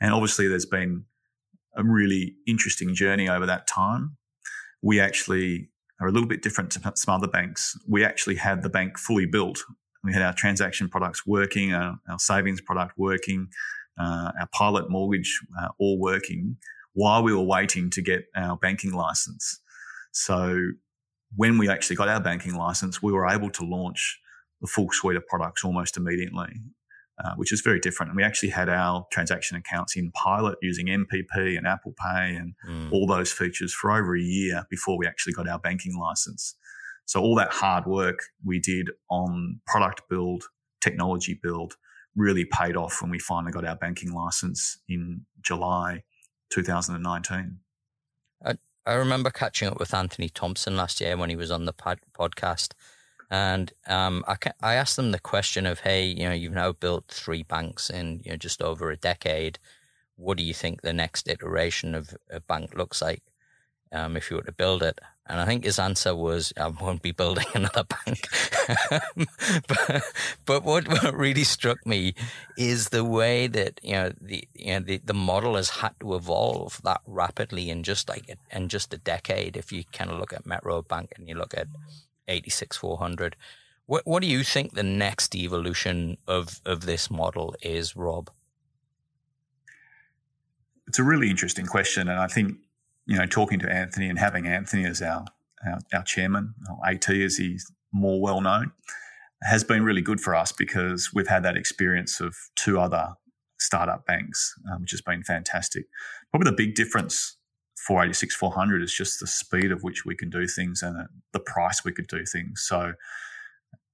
And 0.00 0.12
obviously, 0.12 0.48
there's 0.48 0.66
been 0.66 1.04
a 1.76 1.84
really 1.84 2.34
interesting 2.46 2.94
journey 2.94 3.28
over 3.28 3.46
that 3.46 3.66
time. 3.66 4.16
We 4.82 5.00
actually 5.00 5.68
are 6.00 6.08
a 6.08 6.12
little 6.12 6.28
bit 6.28 6.42
different 6.42 6.70
to 6.72 6.92
some 6.94 7.14
other 7.14 7.28
banks. 7.28 7.76
We 7.88 8.04
actually 8.04 8.36
had 8.36 8.62
the 8.62 8.68
bank 8.68 8.98
fully 8.98 9.26
built. 9.26 9.62
We 10.04 10.12
had 10.12 10.22
our 10.22 10.34
transaction 10.34 10.88
products 10.88 11.26
working, 11.26 11.72
our, 11.72 11.96
our 12.08 12.18
savings 12.18 12.60
product 12.60 12.94
working, 12.96 13.48
uh, 13.98 14.32
our 14.38 14.48
pilot 14.52 14.90
mortgage 14.90 15.40
uh, 15.60 15.68
all 15.78 15.98
working 15.98 16.56
while 16.92 17.22
we 17.22 17.32
were 17.32 17.42
waiting 17.42 17.90
to 17.90 18.02
get 18.02 18.24
our 18.34 18.56
banking 18.56 18.92
license. 18.92 19.60
So 20.12 20.58
when 21.34 21.58
we 21.58 21.68
actually 21.68 21.96
got 21.96 22.08
our 22.08 22.20
banking 22.20 22.54
license, 22.54 23.02
we 23.02 23.12
were 23.12 23.26
able 23.26 23.50
to 23.50 23.64
launch 23.64 24.18
the 24.60 24.66
full 24.66 24.88
suite 24.90 25.16
of 25.16 25.26
products 25.26 25.64
almost 25.64 25.98
immediately. 25.98 26.48
Uh, 27.24 27.32
which 27.36 27.50
is 27.50 27.62
very 27.62 27.80
different. 27.80 28.10
And 28.10 28.16
we 28.18 28.22
actually 28.22 28.50
had 28.50 28.68
our 28.68 29.06
transaction 29.10 29.56
accounts 29.56 29.96
in 29.96 30.10
pilot 30.10 30.58
using 30.60 30.88
NPP 30.88 31.56
and 31.56 31.66
Apple 31.66 31.94
Pay 31.98 32.36
and 32.36 32.52
mm. 32.68 32.92
all 32.92 33.06
those 33.06 33.32
features 33.32 33.72
for 33.72 33.90
over 33.90 34.14
a 34.14 34.20
year 34.20 34.66
before 34.68 34.98
we 34.98 35.06
actually 35.06 35.32
got 35.32 35.48
our 35.48 35.58
banking 35.58 35.96
license. 35.96 36.56
So 37.06 37.22
all 37.22 37.34
that 37.36 37.52
hard 37.52 37.86
work 37.86 38.18
we 38.44 38.60
did 38.60 38.90
on 39.08 39.60
product 39.66 40.02
build, 40.10 40.44
technology 40.82 41.40
build 41.42 41.76
really 42.16 42.44
paid 42.44 42.76
off 42.76 43.00
when 43.00 43.10
we 43.10 43.18
finally 43.18 43.52
got 43.52 43.64
our 43.64 43.76
banking 43.76 44.12
license 44.12 44.78
in 44.86 45.24
July 45.40 46.02
2019. 46.50 47.60
I, 48.44 48.58
I 48.84 48.92
remember 48.92 49.30
catching 49.30 49.68
up 49.68 49.78
with 49.78 49.94
Anthony 49.94 50.28
Thompson 50.28 50.76
last 50.76 51.00
year 51.00 51.16
when 51.16 51.30
he 51.30 51.36
was 51.36 51.50
on 51.50 51.64
the 51.64 51.72
pod- 51.72 52.00
podcast. 52.12 52.74
And 53.30 53.72
um, 53.86 54.24
I, 54.28 54.36
I 54.62 54.74
asked 54.74 54.96
them 54.96 55.10
the 55.10 55.18
question 55.18 55.66
of, 55.66 55.80
hey, 55.80 56.06
you 56.06 56.24
know, 56.24 56.32
you've 56.32 56.52
now 56.52 56.72
built 56.72 57.08
three 57.08 57.42
banks 57.42 57.90
in 57.90 58.20
you 58.24 58.32
know 58.32 58.36
just 58.36 58.62
over 58.62 58.90
a 58.90 58.96
decade. 58.96 59.58
What 60.16 60.38
do 60.38 60.44
you 60.44 60.54
think 60.54 60.82
the 60.82 60.92
next 60.92 61.28
iteration 61.28 61.94
of 61.94 62.14
a 62.30 62.40
bank 62.40 62.74
looks 62.74 63.02
like 63.02 63.22
um, 63.92 64.16
if 64.16 64.30
you 64.30 64.36
were 64.36 64.42
to 64.44 64.52
build 64.52 64.82
it? 64.82 65.00
And 65.28 65.40
I 65.40 65.44
think 65.44 65.64
his 65.64 65.80
answer 65.80 66.14
was, 66.14 66.52
I 66.56 66.68
won't 66.68 67.02
be 67.02 67.10
building 67.10 67.46
another 67.54 67.84
bank. 67.84 68.28
but, 69.68 70.02
but 70.44 70.62
what, 70.62 70.86
what 70.86 71.14
really 71.14 71.42
struck 71.42 71.84
me 71.84 72.14
is 72.56 72.90
the 72.90 73.04
way 73.04 73.48
that, 73.48 73.80
you 73.82 73.92
know, 73.92 74.12
the, 74.20 74.46
you 74.54 74.74
know, 74.74 74.80
the, 74.80 75.00
the 75.04 75.14
model 75.14 75.56
has 75.56 75.70
had 75.70 75.94
to 76.00 76.14
evolve 76.14 76.80
that 76.84 77.00
rapidly 77.06 77.70
in 77.70 77.82
just 77.82 78.08
like, 78.08 78.36
in 78.52 78.68
just 78.68 78.94
a 78.94 78.98
decade. 78.98 79.56
If 79.56 79.72
you 79.72 79.82
kind 79.92 80.10
of 80.10 80.20
look 80.20 80.32
at 80.32 80.46
Metro 80.46 80.82
Bank 80.82 81.12
and 81.16 81.28
you 81.28 81.34
look 81.34 81.54
at 81.54 81.66
86400. 82.28 83.36
What 83.86 84.02
what 84.04 84.20
do 84.20 84.28
you 84.28 84.42
think 84.42 84.74
the 84.74 84.82
next 84.82 85.34
evolution 85.34 86.18
of 86.26 86.60
of 86.64 86.86
this 86.86 87.10
model 87.10 87.54
is, 87.62 87.96
Rob? 87.96 88.30
It's 90.88 90.98
a 90.98 91.04
really 91.04 91.30
interesting 91.30 91.66
question, 91.66 92.08
and 92.08 92.18
I 92.18 92.26
think 92.26 92.56
you 93.06 93.16
know 93.16 93.26
talking 93.26 93.58
to 93.60 93.70
Anthony 93.70 94.08
and 94.08 94.18
having 94.18 94.46
Anthony 94.46 94.84
as 94.84 95.02
our 95.02 95.24
our, 95.64 95.78
our 95.94 96.02
chairman, 96.02 96.54
or 96.68 96.88
AT 96.88 97.08
as 97.08 97.36
he's 97.36 97.70
more 97.92 98.20
well 98.20 98.40
known, 98.40 98.72
has 99.42 99.62
been 99.62 99.84
really 99.84 100.02
good 100.02 100.20
for 100.20 100.34
us 100.34 100.52
because 100.52 101.10
we've 101.14 101.28
had 101.28 101.44
that 101.44 101.56
experience 101.56 102.20
of 102.20 102.34
two 102.56 102.80
other 102.80 103.14
startup 103.58 104.04
banks, 104.04 104.54
um, 104.70 104.82
which 104.82 104.90
has 104.90 105.00
been 105.00 105.22
fantastic. 105.22 105.86
Probably 106.30 106.50
the 106.50 106.56
big 106.56 106.74
difference 106.74 107.35
486 107.86 108.34
400 108.34 108.82
is 108.82 108.92
just 108.92 109.20
the 109.20 109.26
speed 109.26 109.70
of 109.70 109.82
which 109.82 110.04
we 110.04 110.16
can 110.16 110.28
do 110.28 110.46
things 110.46 110.82
and 110.82 111.06
the 111.32 111.40
price 111.40 111.84
we 111.84 111.92
could 111.92 112.08
do 112.08 112.24
things. 112.24 112.64
So 112.66 112.94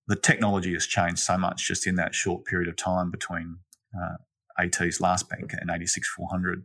the 0.09 0.17
technology 0.17 0.73
has 0.73 0.87
changed 0.87 1.19
so 1.19 1.37
much 1.37 1.67
just 1.67 1.87
in 1.87 1.97
that 1.97 2.15
short 2.15 2.45
period 2.45 2.69
of 2.69 2.77
time 2.77 3.11
between 3.11 3.59
uh, 3.95 4.17
AT's 4.59 5.01
last 5.01 5.29
bank 5.29 5.53
and 5.53 5.71
86 5.71 6.09
400. 6.09 6.65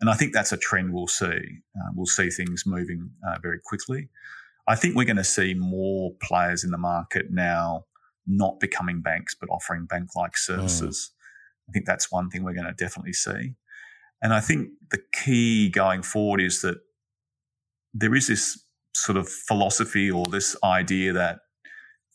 And 0.00 0.10
I 0.10 0.14
think 0.14 0.32
that's 0.32 0.52
a 0.52 0.56
trend 0.56 0.92
we'll 0.92 1.06
see. 1.06 1.60
Uh, 1.76 1.90
we'll 1.94 2.06
see 2.06 2.30
things 2.30 2.64
moving 2.66 3.10
uh, 3.26 3.38
very 3.40 3.60
quickly. 3.64 4.08
I 4.66 4.74
think 4.74 4.96
we're 4.96 5.04
going 5.04 5.16
to 5.16 5.24
see 5.24 5.54
more 5.54 6.12
players 6.22 6.64
in 6.64 6.70
the 6.70 6.78
market 6.78 7.26
now 7.30 7.84
not 8.26 8.60
becoming 8.60 9.00
banks, 9.00 9.34
but 9.38 9.48
offering 9.50 9.86
bank 9.86 10.10
like 10.14 10.36
services. 10.36 11.10
Mm. 11.10 11.68
I 11.68 11.72
think 11.72 11.86
that's 11.86 12.10
one 12.10 12.30
thing 12.30 12.44
we're 12.44 12.54
going 12.54 12.66
to 12.66 12.72
definitely 12.72 13.12
see. 13.12 13.54
And 14.22 14.32
I 14.32 14.40
think 14.40 14.70
the 14.90 15.00
key 15.12 15.68
going 15.68 16.02
forward 16.02 16.40
is 16.40 16.62
that 16.62 16.78
there 17.92 18.14
is 18.14 18.28
this 18.28 18.64
sort 18.94 19.18
of 19.18 19.28
philosophy 19.28 20.10
or 20.10 20.24
this 20.26 20.56
idea 20.62 21.12
that 21.12 21.40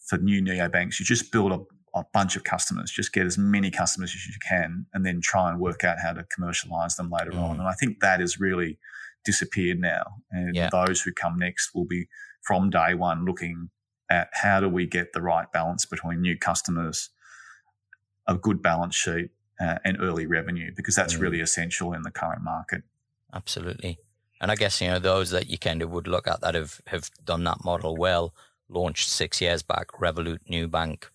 for 0.08 0.18
new 0.18 0.42
neobanks, 0.42 1.00
you 1.00 1.06
just 1.06 1.32
build 1.32 1.52
a, 1.52 2.00
a, 2.00 2.06
bunch 2.14 2.36
of 2.38 2.44
customers, 2.46 2.92
just 2.92 3.12
get 3.12 3.26
as 3.26 3.38
many 3.38 3.70
customers 3.70 4.14
as 4.16 4.26
you 4.26 4.34
can, 4.48 4.86
and 4.94 5.06
then 5.06 5.20
try 5.22 5.50
and 5.50 5.60
work 5.60 5.84
out 5.84 5.98
how 6.02 6.14
to 6.14 6.24
commercialize 6.34 6.96
them 6.96 7.10
later 7.10 7.32
mm. 7.32 7.42
on. 7.42 7.60
And 7.60 7.68
I 7.68 7.74
think 7.74 8.00
that 8.00 8.22
has 8.22 8.40
really 8.40 8.80
disappeared 9.26 9.80
now. 9.80 10.04
And 10.32 10.56
yeah. 10.56 10.70
those 10.72 11.02
who 11.02 11.12
come 11.12 11.38
next 11.38 11.72
will 11.76 11.86
be 11.86 12.08
from 12.42 12.70
day 12.70 12.94
one 12.94 13.26
looking 13.26 13.70
at 14.10 14.30
how 14.32 14.62
do 14.62 14.70
we 14.70 14.86
get 14.86 15.12
the 15.12 15.22
right 15.22 15.52
balance 15.52 15.86
between 15.86 16.22
new 16.22 16.38
customers, 16.38 17.10
a 18.26 18.36
good 18.36 18.62
balance 18.62 18.96
sheet, 18.96 19.32
uh, 19.60 19.78
and 19.84 19.98
early 20.00 20.26
revenue 20.26 20.72
because 20.76 20.96
that's 20.96 21.16
mm. 21.16 21.22
really 21.22 21.42
essential 21.42 21.94
in 21.94 22.02
the 22.04 22.12
current 22.12 22.44
market. 22.44 22.84
Absolutely. 23.34 24.00
And 24.40 24.52
I 24.52 24.56
guess, 24.56 24.82
you 24.82 24.88
know, 24.88 25.00
those 25.00 25.32
that 25.32 25.50
you 25.50 25.58
kind 25.58 25.82
of 25.82 25.90
would 25.90 26.08
look 26.08 26.28
at 26.28 26.42
that 26.42 26.56
have, 26.56 26.80
have 26.88 27.10
done 27.24 27.44
that 27.46 27.64
model 27.64 27.96
well, 27.96 28.34
launched 28.70 29.10
six 29.10 29.42
years 29.42 29.64
back, 29.64 29.88
Revolut, 30.00 30.40
Nubank, 30.50 31.06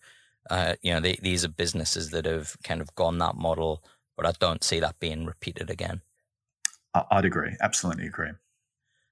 uh, 0.49 0.75
you 0.81 0.93
know, 0.93 0.99
they, 0.99 1.17
these 1.21 1.45
are 1.45 1.49
businesses 1.49 2.09
that 2.09 2.25
have 2.25 2.57
kind 2.63 2.81
of 2.81 2.93
gone 2.95 3.17
that 3.19 3.35
model, 3.35 3.83
but 4.17 4.25
I 4.25 4.33
don't 4.39 4.63
see 4.63 4.79
that 4.79 4.99
being 4.99 5.25
repeated 5.25 5.69
again. 5.69 6.01
I'd 6.93 7.25
agree. 7.25 7.55
Absolutely 7.61 8.05
agree. 8.05 8.31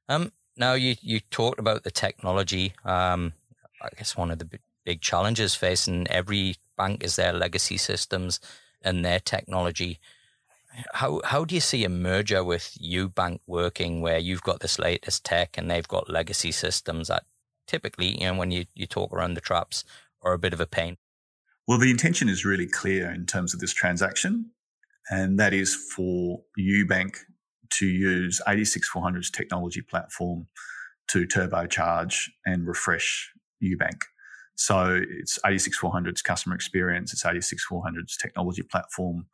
Um, 0.09 0.31
now 0.57 0.73
you, 0.73 0.95
you 1.01 1.19
talked 1.19 1.59
about 1.59 1.83
the 1.83 1.91
technology. 1.91 2.73
Um, 2.83 3.33
I 3.81 3.89
guess 3.97 4.17
one 4.17 4.29
of 4.29 4.39
the 4.39 4.59
big 4.85 5.01
challenges 5.01 5.55
facing 5.55 6.07
every 6.09 6.55
bank 6.77 7.03
is 7.03 7.15
their 7.15 7.33
legacy 7.33 7.77
systems 7.77 8.39
and 8.83 9.03
their 9.03 9.19
technology. 9.19 9.99
How 10.93 11.21
how 11.25 11.45
do 11.45 11.55
you 11.55 11.61
see 11.61 11.83
a 11.83 11.89
merger 11.89 12.43
with 12.43 12.77
UBank 12.81 13.39
working 13.45 14.01
where 14.01 14.19
you've 14.19 14.43
got 14.43 14.61
this 14.61 14.79
latest 14.79 15.25
tech 15.25 15.57
and 15.57 15.69
they've 15.69 15.87
got 15.87 16.09
legacy 16.09 16.51
systems 16.51 17.09
that 17.09 17.23
typically, 17.67 18.19
you 18.19 18.27
know, 18.27 18.35
when 18.35 18.51
you, 18.51 18.65
you 18.73 18.85
talk 18.85 19.13
around 19.13 19.33
the 19.33 19.41
traps 19.41 19.83
are 20.21 20.33
a 20.33 20.39
bit 20.39 20.53
of 20.53 20.59
a 20.59 20.65
pain? 20.65 20.97
Well, 21.67 21.77
the 21.77 21.91
intention 21.91 22.27
is 22.29 22.43
really 22.43 22.67
clear 22.67 23.11
in 23.11 23.25
terms 23.25 23.53
of 23.53 23.59
this 23.59 23.73
transaction, 23.73 24.51
and 25.09 25.39
that 25.39 25.53
is 25.53 25.73
for 25.73 26.41
UBank 26.59 27.15
to 27.71 27.87
use 27.87 28.41
86400's 28.47 29.31
technology 29.31 29.81
platform 29.81 30.47
to 31.07 31.25
turbocharge 31.25 32.29
and 32.45 32.67
refresh 32.67 33.31
UBank. 33.63 34.01
So 34.61 35.01
it's 35.09 35.39
86400's 35.43 36.21
customer 36.21 36.53
experience, 36.53 37.13
it's 37.13 37.23
86400's 37.23 38.15
technology 38.15 38.61
platform. 38.61 39.25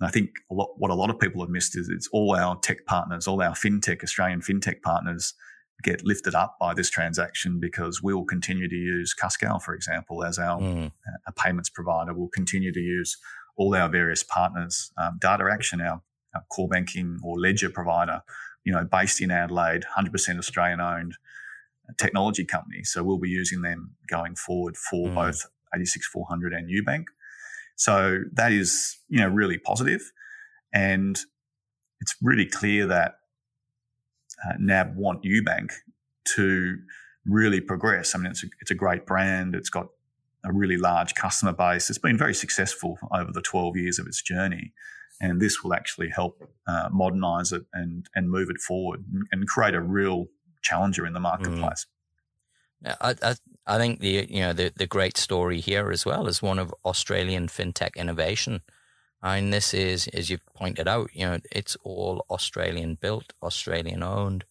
And 0.00 0.08
I 0.08 0.10
think 0.10 0.30
a 0.50 0.54
lot, 0.54 0.70
what 0.78 0.90
a 0.90 0.94
lot 0.94 1.10
of 1.10 1.18
people 1.18 1.42
have 1.42 1.50
missed 1.50 1.76
is 1.76 1.90
it's 1.90 2.08
all 2.12 2.34
our 2.34 2.56
tech 2.60 2.86
partners, 2.86 3.28
all 3.28 3.42
our 3.42 3.52
fintech, 3.52 4.02
Australian 4.02 4.40
fintech 4.40 4.80
partners 4.80 5.34
get 5.82 6.02
lifted 6.02 6.34
up 6.34 6.56
by 6.58 6.72
this 6.72 6.88
transaction 6.88 7.60
because 7.60 8.02
we 8.02 8.14
will 8.14 8.24
continue 8.24 8.66
to 8.66 8.74
use 8.74 9.14
Cuscal, 9.14 9.60
for 9.60 9.74
example, 9.74 10.24
as 10.24 10.38
our 10.38 10.58
mm. 10.58 10.86
uh, 10.86 11.30
payments 11.36 11.68
provider. 11.68 12.14
We'll 12.14 12.28
continue 12.28 12.72
to 12.72 12.80
use 12.80 13.18
all 13.58 13.74
our 13.74 13.90
various 13.90 14.22
partners. 14.22 14.92
Um, 14.96 15.18
Data 15.20 15.44
Action, 15.52 15.82
our, 15.82 16.00
our 16.34 16.44
core 16.50 16.68
banking 16.68 17.18
or 17.22 17.38
ledger 17.38 17.68
provider, 17.68 18.22
you 18.64 18.72
know, 18.72 18.84
based 18.90 19.20
in 19.20 19.30
Adelaide, 19.30 19.84
100% 19.94 20.38
Australian 20.38 20.80
owned 20.80 21.16
technology 21.98 22.44
company. 22.44 22.82
So 22.84 23.02
we'll 23.02 23.18
be 23.18 23.28
using 23.28 23.62
them 23.62 23.92
going 24.08 24.36
forward 24.36 24.76
for 24.76 25.08
mm. 25.08 25.14
both 25.14 25.46
86400 25.74 26.52
and 26.52 26.68
UBank. 26.68 27.04
So 27.76 28.20
that 28.32 28.52
is, 28.52 28.98
you 29.08 29.18
know, 29.18 29.28
really 29.28 29.58
positive. 29.58 30.12
And 30.72 31.18
it's 32.00 32.14
really 32.22 32.46
clear 32.46 32.86
that 32.86 33.16
uh, 34.44 34.54
NAB 34.58 34.96
want 34.96 35.22
UBank 35.22 35.72
to 36.36 36.78
really 37.26 37.60
progress. 37.60 38.14
I 38.14 38.18
mean, 38.18 38.30
it's 38.30 38.44
a, 38.44 38.46
it's 38.60 38.70
a 38.70 38.74
great 38.74 39.06
brand. 39.06 39.54
It's 39.54 39.70
got 39.70 39.88
a 40.44 40.52
really 40.52 40.76
large 40.76 41.14
customer 41.14 41.52
base. 41.52 41.88
It's 41.88 41.98
been 41.98 42.18
very 42.18 42.34
successful 42.34 42.98
over 43.12 43.32
the 43.32 43.40
12 43.40 43.76
years 43.76 43.98
of 43.98 44.06
its 44.06 44.22
journey. 44.22 44.72
And 45.20 45.40
this 45.40 45.62
will 45.62 45.74
actually 45.74 46.10
help 46.10 46.42
uh, 46.66 46.88
modernize 46.92 47.52
it 47.52 47.62
and, 47.72 48.06
and 48.14 48.28
move 48.28 48.50
it 48.50 48.60
forward 48.60 49.04
and, 49.12 49.22
and 49.32 49.48
create 49.48 49.74
a 49.74 49.80
real 49.80 50.26
challenger 50.64 51.06
in 51.06 51.12
the 51.12 51.20
marketplace. 51.20 51.86
Mm. 52.84 52.96
I, 53.00 53.14
I, 53.22 53.34
I 53.66 53.78
think 53.78 54.00
the 54.00 54.26
you 54.28 54.40
know 54.40 54.52
the 54.52 54.72
the 54.76 54.86
great 54.86 55.16
story 55.16 55.60
here 55.60 55.90
as 55.90 56.04
well 56.04 56.26
is 56.26 56.42
one 56.42 56.58
of 56.58 56.74
Australian 56.84 57.48
fintech 57.48 57.96
innovation. 57.96 58.62
I 59.22 59.40
mean, 59.40 59.50
this 59.50 59.72
is 59.72 60.08
as 60.08 60.28
you've 60.28 60.44
pointed 60.54 60.86
out, 60.86 61.10
you 61.14 61.24
know, 61.24 61.38
it's 61.50 61.76
all 61.82 62.26
Australian 62.28 62.96
built, 62.96 63.32
Australian 63.42 64.02
owned, 64.02 64.44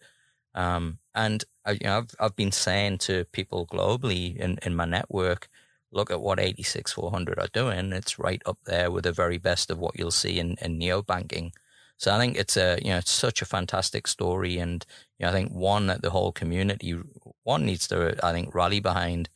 um, 0.56 0.98
and 1.14 1.44
I, 1.66 1.72
you 1.72 1.80
know, 1.84 1.98
I've 2.00 2.16
I've 2.20 2.36
been 2.36 2.52
saying 2.52 3.00
to 3.00 3.26
people 3.26 3.68
globally 3.68 4.36
in 4.36 4.58
in 4.64 4.76
my 4.76 4.86
network, 4.86 5.48
look 5.92 6.10
at 6.10 6.22
what 6.22 6.40
86400 6.40 7.38
are 7.38 7.48
doing. 7.54 7.94
It's 7.94 8.18
right 8.18 8.42
up 8.48 8.58
there 8.66 8.90
with 8.90 9.04
the 9.04 9.12
very 9.12 9.38
best 9.38 9.70
of 9.70 9.78
what 9.78 9.98
you'll 9.98 10.12
see 10.12 10.40
in 10.40 10.58
in 10.60 10.80
neo 10.80 11.04
banking. 11.04 11.54
So 11.98 12.14
I 12.14 12.18
think 12.18 12.38
it's 12.38 12.58
a 12.58 12.80
you 12.82 12.90
know 12.90 12.98
it's 12.98 13.12
such 13.12 13.42
a 13.42 13.46
fantastic 13.46 14.08
story, 14.08 14.58
and 14.58 14.86
you 15.20 15.26
know, 15.26 15.30
I 15.30 15.34
think 15.34 15.52
one 15.52 15.88
that 15.88 16.02
the 16.02 16.10
whole 16.12 16.32
community 16.32 16.96
one 17.44 17.66
needs 17.66 17.88
to 17.90 18.18
I 18.26 18.32
think 18.34 18.54
rally 18.56 18.80
behind, 18.80 19.30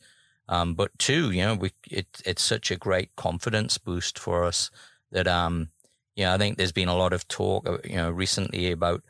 um, 0.48 0.74
but 0.74 0.98
two 0.98 1.30
you 1.30 1.42
know 1.42 1.54
we 1.54 1.72
it 1.90 2.06
it's 2.24 2.42
such 2.42 2.70
a 2.70 2.76
great 2.76 3.14
confidence 3.16 3.78
boost 3.78 4.18
for 4.18 4.44
us 4.44 4.70
that 5.12 5.26
um 5.28 5.70
you 6.16 6.24
know 6.24 6.34
I 6.34 6.38
think 6.38 6.56
there's 6.58 6.72
been 6.72 6.88
a 6.88 6.96
lot 6.96 7.12
of 7.12 7.26
talk 7.28 7.68
uh, 7.68 7.78
you 7.84 7.96
know 7.96 8.10
recently 8.10 8.70
about 8.72 9.02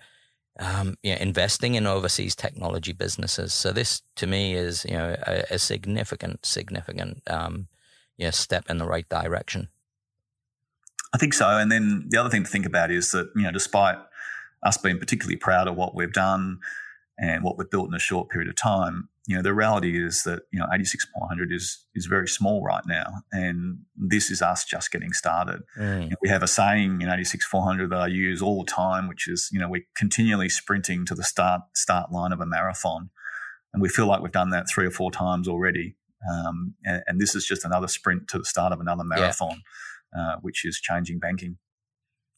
um, 0.58 0.96
you 1.02 1.14
know, 1.14 1.20
investing 1.20 1.74
in 1.76 1.86
overseas 1.86 2.34
technology 2.34 2.92
businesses. 2.92 3.54
So 3.54 3.72
this, 3.72 4.02
to 4.16 4.26
me, 4.26 4.54
is 4.54 4.84
you 4.84 4.96
know 4.96 5.16
a, 5.26 5.44
a 5.52 5.58
significant, 5.58 6.44
significant 6.44 7.22
um, 7.28 7.68
you 8.16 8.26
know, 8.26 8.30
step 8.32 8.68
in 8.68 8.78
the 8.78 8.86
right 8.86 9.08
direction. 9.08 9.68
I 11.14 11.18
think 11.18 11.34
so. 11.34 11.48
And 11.48 11.70
then 11.72 12.06
the 12.08 12.18
other 12.18 12.30
thing 12.30 12.44
to 12.44 12.50
think 12.50 12.66
about 12.66 12.90
is 12.90 13.10
that, 13.12 13.30
you 13.34 13.42
know, 13.42 13.50
despite 13.50 13.98
us 14.62 14.76
being 14.76 14.98
particularly 14.98 15.36
proud 15.36 15.68
of 15.68 15.76
what 15.76 15.94
we've 15.94 16.12
done 16.12 16.58
and 17.18 17.42
what 17.42 17.56
we've 17.58 17.70
built 17.70 17.88
in 17.88 17.94
a 17.94 18.00
short 18.00 18.28
period 18.28 18.48
of 18.48 18.56
time, 18.56 19.08
you 19.26 19.36
know, 19.36 19.42
the 19.42 19.52
reality 19.52 20.02
is 20.02 20.22
that, 20.22 20.42
you 20.52 20.58
know, 20.58 20.64
86400 20.66 21.52
is, 21.52 21.84
is 21.94 22.06
very 22.06 22.26
small 22.26 22.62
right 22.64 22.82
now. 22.86 23.22
And 23.30 23.80
this 23.94 24.30
is 24.30 24.40
us 24.40 24.64
just 24.64 24.90
getting 24.90 25.12
started. 25.12 25.60
Mm. 25.78 26.04
You 26.04 26.10
know, 26.10 26.16
we 26.22 26.30
have 26.30 26.42
a 26.42 26.48
saying 26.48 27.02
in 27.02 27.08
86400 27.08 27.90
that 27.90 27.98
I 27.98 28.06
use 28.06 28.40
all 28.40 28.64
the 28.64 28.70
time, 28.70 29.06
which 29.06 29.28
is, 29.28 29.50
you 29.52 29.58
know, 29.58 29.68
we're 29.68 29.86
continually 29.94 30.48
sprinting 30.48 31.04
to 31.06 31.14
the 31.14 31.24
start, 31.24 31.60
start 31.74 32.10
line 32.10 32.32
of 32.32 32.40
a 32.40 32.46
marathon. 32.46 33.10
And 33.74 33.82
we 33.82 33.90
feel 33.90 34.06
like 34.06 34.22
we've 34.22 34.32
done 34.32 34.48
that 34.50 34.66
three 34.70 34.86
or 34.86 34.90
four 34.90 35.10
times 35.10 35.46
already. 35.46 35.94
Um, 36.32 36.74
and, 36.84 37.02
and, 37.06 37.20
this 37.20 37.34
is 37.34 37.46
just 37.46 37.64
another 37.64 37.86
sprint 37.86 38.28
to 38.28 38.38
the 38.38 38.44
start 38.44 38.72
of 38.72 38.80
another 38.80 39.04
marathon, 39.04 39.50
yeah. 39.50 39.56
Uh, 40.16 40.36
which 40.40 40.64
is 40.64 40.80
changing 40.80 41.18
banking. 41.18 41.58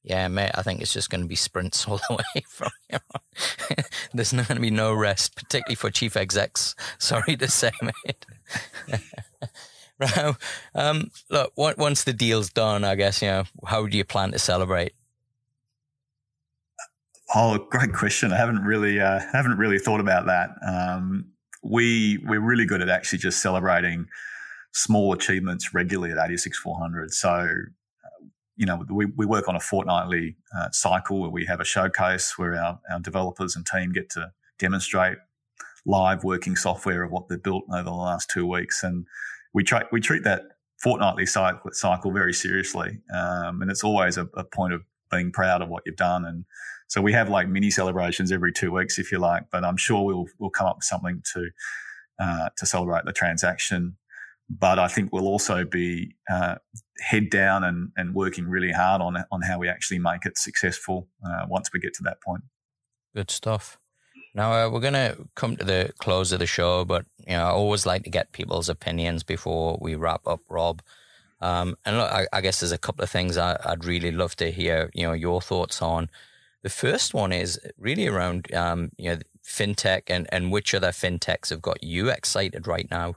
Yeah, 0.02 0.28
mate, 0.28 0.52
I 0.54 0.62
think 0.62 0.80
it's 0.80 0.92
just 0.92 1.11
going 1.11 1.20
to 1.20 1.28
be 1.28 1.35
sprints 1.35 1.87
all 1.88 2.00
the 2.09 2.16
way 2.16 2.42
from 2.48 2.70
here 2.88 3.00
on. 3.14 3.85
There's 4.14 4.33
not 4.33 4.48
going 4.48 4.56
to 4.56 4.62
be 4.62 4.70
no 4.70 4.94
rest, 4.94 5.37
particularly 5.37 5.74
for 5.74 5.90
chief 5.90 6.16
execs. 6.16 6.74
Sorry 6.98 7.37
to 7.37 7.48
say, 7.48 7.70
mate. 7.83 8.26
right. 9.98 10.35
Um, 10.74 11.11
look, 11.28 11.52
once 11.56 12.04
the 12.04 12.12
deal's 12.12 12.50
done, 12.50 12.85
I 12.85 12.94
guess, 12.94 13.20
you 13.20 13.28
know, 13.28 13.44
how 13.66 13.87
do 13.87 13.96
you 13.96 14.04
plan 14.04 14.33
to 14.33 14.38
celebrate? 14.38 14.94
Oh, 17.35 17.59
great 17.70 17.92
question. 17.92 18.33
I 18.33 18.37
haven't 18.37 18.64
really, 18.64 18.98
uh, 18.98 19.20
haven't 19.33 19.59
really 19.59 19.78
thought 19.78 20.00
about 20.00 20.26
that. 20.26 20.50
Um, 20.66 21.26
we 21.62 22.18
we're 22.24 22.40
really 22.40 22.64
good 22.64 22.80
at 22.80 22.88
actually 22.88 23.18
just 23.18 23.42
celebrating 23.42 24.06
small 24.72 25.12
achievements 25.12 25.74
regularly 25.74 26.12
at 26.12 26.18
86400. 26.18 27.12
So, 27.12 27.48
you 28.56 28.66
know, 28.66 28.85
we, 28.90 29.06
we 29.06 29.26
work 29.26 29.48
on 29.48 29.56
a 29.56 29.61
fortnightly 29.61 30.37
uh, 30.56 30.70
cycle 30.70 31.20
where 31.20 31.30
we 31.30 31.46
have 31.46 31.61
a 31.61 31.64
showcase 31.64 32.35
where 32.37 32.54
our, 32.54 32.78
our 32.90 33.00
developers 33.00 33.56
and 33.56 33.66
team 33.66 33.92
get 33.92 34.11
to 34.11 34.30
demonstrate 34.59 35.18
live 35.87 36.24
working 36.24 36.56
software 36.56 37.02
of 37.02 37.11
what 37.11 37.28
they've 37.28 37.42
built 37.42 37.64
over 37.72 37.85
the 37.85 37.90
last 37.90 38.30
two 38.30 38.46
weeks. 38.46 38.83
And 38.83 39.06
we, 39.54 39.64
try, 39.64 39.85
we 39.90 40.00
treat 40.00 40.24
that 40.24 40.42
fortnightly 40.78 41.26
cycle, 41.26 41.70
cycle 41.72 42.12
very 42.12 42.35
seriously. 42.35 43.00
Um, 43.14 43.62
and 43.62 43.70
it's 43.70 43.85
always 43.85 44.18
a, 44.18 44.28
a 44.35 44.44
point 44.44 44.74
of 44.74 44.83
being 45.11 45.33
proud 45.33 45.62
of 45.62 45.68
what 45.68 45.83
you've 45.87 45.96
done 45.96 46.24
and 46.24 46.44
so 46.90 47.00
we 47.00 47.12
have 47.12 47.28
like 47.28 47.48
mini 47.48 47.70
celebrations 47.70 48.33
every 48.33 48.52
two 48.52 48.72
weeks, 48.72 48.98
if 48.98 49.12
you 49.12 49.18
like. 49.20 49.44
But 49.52 49.64
I'm 49.64 49.76
sure 49.76 50.04
we'll 50.04 50.26
we'll 50.40 50.50
come 50.50 50.66
up 50.66 50.78
with 50.78 50.85
something 50.85 51.22
to 51.35 51.50
uh, 52.18 52.48
to 52.56 52.66
celebrate 52.66 53.04
the 53.04 53.12
transaction. 53.12 53.96
But 54.50 54.80
I 54.80 54.88
think 54.88 55.12
we'll 55.12 55.28
also 55.28 55.64
be 55.64 56.16
uh, 56.28 56.56
head 57.00 57.30
down 57.30 57.62
and, 57.62 57.92
and 57.96 58.14
working 58.14 58.48
really 58.48 58.72
hard 58.72 59.00
on 59.00 59.16
on 59.30 59.42
how 59.42 59.58
we 59.58 59.68
actually 59.68 60.00
make 60.00 60.26
it 60.26 60.36
successful 60.36 61.08
uh, 61.24 61.46
once 61.48 61.70
we 61.72 61.78
get 61.80 61.94
to 61.94 62.02
that 62.04 62.20
point. 62.20 62.42
Good 63.14 63.30
stuff. 63.30 63.78
Now 64.34 64.52
uh, 64.52 64.70
we're 64.70 64.80
going 64.80 64.94
to 64.94 65.28
come 65.34 65.56
to 65.56 65.64
the 65.64 65.92
close 65.98 66.32
of 66.32 66.38
the 66.38 66.46
show, 66.46 66.84
but 66.84 67.06
you 67.18 67.32
know 67.32 67.44
I 67.44 67.50
always 67.50 67.86
like 67.86 68.04
to 68.04 68.10
get 68.10 68.32
people's 68.32 68.68
opinions 68.68 69.22
before 69.22 69.78
we 69.80 69.94
wrap 69.94 70.26
up, 70.26 70.40
Rob. 70.48 70.82
Um, 71.40 71.76
and 71.84 71.96
look, 71.96 72.10
I, 72.10 72.26
I, 72.32 72.40
guess 72.42 72.60
there's 72.60 72.72
a 72.72 72.78
couple 72.78 73.02
of 73.02 73.08
things 73.08 73.38
I, 73.38 73.56
would 73.66 73.86
really 73.86 74.12
love 74.12 74.36
to 74.36 74.50
hear, 74.50 74.90
you 74.92 75.06
know, 75.06 75.14
your 75.14 75.40
thoughts 75.40 75.80
on. 75.80 76.10
The 76.62 76.68
first 76.68 77.14
one 77.14 77.32
is 77.32 77.58
really 77.78 78.06
around 78.06 78.52
um, 78.54 78.90
you 78.98 79.10
know 79.10 79.18
fintech 79.42 80.02
and 80.08 80.28
and 80.30 80.52
which 80.52 80.74
other 80.74 80.88
fintechs 80.90 81.48
have 81.48 81.62
got 81.62 81.82
you 81.82 82.10
excited 82.10 82.66
right 82.66 82.88
now. 82.90 83.14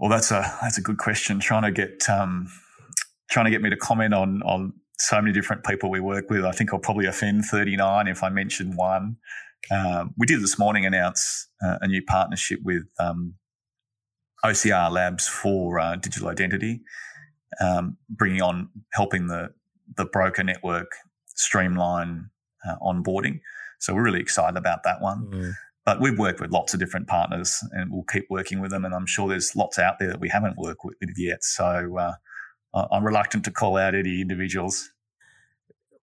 Well, 0.00 0.10
that's 0.10 0.30
a 0.30 0.56
that's 0.60 0.78
a 0.78 0.82
good 0.82 0.98
question. 0.98 1.40
Trying 1.40 1.62
to 1.62 1.72
get 1.72 2.08
um, 2.08 2.48
trying 3.30 3.46
to 3.46 3.50
get 3.50 3.62
me 3.62 3.70
to 3.70 3.76
comment 3.76 4.14
on 4.14 4.42
on 4.42 4.72
so 4.98 5.20
many 5.20 5.32
different 5.32 5.64
people 5.64 5.90
we 5.90 6.00
work 6.00 6.30
with. 6.30 6.44
I 6.44 6.52
think 6.52 6.72
I'll 6.72 6.78
probably 6.80 7.06
offend 7.06 7.44
39 7.44 8.08
if 8.08 8.22
I 8.22 8.28
mention 8.28 8.76
one. 8.76 9.16
Um, 9.70 10.14
we 10.16 10.26
did 10.26 10.42
this 10.42 10.58
morning 10.58 10.86
announce 10.86 11.48
uh, 11.64 11.78
a 11.80 11.88
new 11.88 12.02
partnership 12.02 12.60
with 12.62 12.84
um, 12.98 13.34
OCR 14.44 14.90
Labs 14.90 15.26
for 15.26 15.80
uh, 15.80 15.96
digital 15.96 16.28
identity, 16.28 16.82
um, 17.60 17.96
bringing 18.08 18.42
on 18.42 18.68
helping 18.92 19.26
the 19.26 19.50
the 19.96 20.04
broker 20.04 20.44
network 20.44 20.90
streamline 21.26 22.30
uh, 22.68 22.76
onboarding. 22.82 23.40
So 23.78 23.94
we're 23.94 24.04
really 24.04 24.20
excited 24.20 24.56
about 24.56 24.82
that 24.84 25.00
one. 25.00 25.28
But 25.86 26.00
we've 26.00 26.18
worked 26.18 26.40
with 26.40 26.50
lots 26.50 26.74
of 26.74 26.80
different 26.80 27.06
partners 27.06 27.62
and 27.72 27.92
we'll 27.92 28.02
keep 28.02 28.26
working 28.28 28.60
with 28.60 28.72
them. 28.72 28.84
And 28.84 28.92
I'm 28.92 29.06
sure 29.06 29.28
there's 29.28 29.56
lots 29.56 29.78
out 29.78 29.98
there 29.98 30.08
that 30.08 30.20
we 30.20 30.28
haven't 30.28 30.58
worked 30.58 30.84
with 30.84 30.96
yet. 31.16 31.42
So 31.44 31.96
uh, 31.96 32.14
I'm 32.90 33.04
reluctant 33.04 33.44
to 33.44 33.50
call 33.50 33.76
out 33.76 33.94
any 33.94 34.20
individuals. 34.20 34.90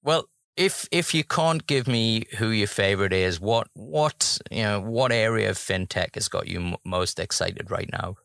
Well, 0.04 0.30
if 0.56 0.88
if 0.91 1.13
you 1.13 1.24
can't 1.24 1.65
give 1.65 1.88
me 1.88 2.26
who 2.38 2.50
your 2.50 2.67
favorite 2.67 3.13
is, 3.13 3.39
what 3.39 3.67
what 3.74 4.38
you 4.52 4.63
know 4.63 4.80
what 4.80 5.12
area 5.12 5.50
of 5.50 5.58
fintech 5.58 6.15
has 6.15 6.28
got 6.28 6.48
you 6.48 6.62
m- 6.62 6.76
most 6.86 7.20
excited 7.20 7.72
right 7.72 7.89
now? 7.91 8.17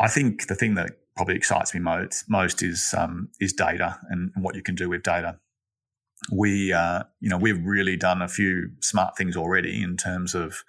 I 0.00 0.08
think 0.08 0.46
the 0.46 0.54
thing 0.54 0.74
that 0.74 0.92
probably 1.16 1.36
excites 1.36 1.74
me 1.74 1.80
most, 1.80 2.24
most 2.28 2.62
is 2.62 2.94
um, 2.96 3.28
is 3.40 3.52
data 3.52 3.98
and, 4.10 4.30
what 4.36 4.54
you 4.54 4.62
can 4.62 4.74
do 4.74 4.88
with 4.88 5.02
data. 5.02 5.38
We, 6.32 6.72
uh, 6.72 7.04
you 7.20 7.28
know, 7.28 7.36
we've 7.36 7.64
really 7.64 7.96
done 7.96 8.22
a 8.22 8.28
few 8.28 8.70
smart 8.80 9.16
things 9.16 9.36
already 9.36 9.82
in 9.82 9.96
terms 9.96 10.34
of 10.34 10.64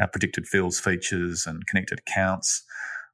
our 0.00 0.08
predicted 0.08 0.46
fields 0.46 0.78
features 0.78 1.46
and 1.46 1.66
connected 1.66 2.00
accounts. 2.00 2.62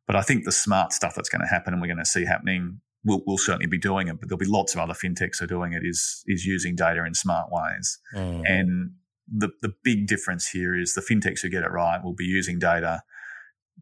But 0.06 0.16
I 0.16 0.22
think 0.22 0.44
the 0.44 0.52
smart 0.52 0.92
stuff 0.92 1.14
that's 1.14 1.28
going 1.28 1.42
to 1.42 1.48
happen 1.48 1.72
and 1.72 1.80
we're 1.80 1.88
going 1.88 1.98
to 1.98 2.04
see 2.04 2.24
happening, 2.24 2.80
we'll, 3.04 3.22
we'll 3.26 3.38
certainly 3.38 3.66
be 3.66 3.78
doing 3.78 4.08
it. 4.08 4.20
But 4.20 4.28
there'll 4.28 4.38
be 4.38 4.46
lots 4.46 4.74
of 4.74 4.80
other 4.80 4.94
fintechs 4.94 5.40
are 5.40 5.46
doing 5.46 5.72
it. 5.72 5.82
Is 5.84 6.22
is 6.26 6.44
using 6.44 6.76
data 6.76 7.04
in 7.04 7.14
smart 7.14 7.48
ways. 7.50 7.98
Mm. 8.14 8.42
And 8.46 8.90
the 9.32 9.50
the 9.62 9.72
big 9.82 10.06
difference 10.06 10.48
here 10.48 10.76
is 10.76 10.94
the 10.94 11.00
fintechs 11.00 11.40
who 11.40 11.48
get 11.48 11.64
it 11.64 11.70
right 11.70 12.02
will 12.02 12.14
be 12.14 12.24
using 12.24 12.58
data 12.58 13.02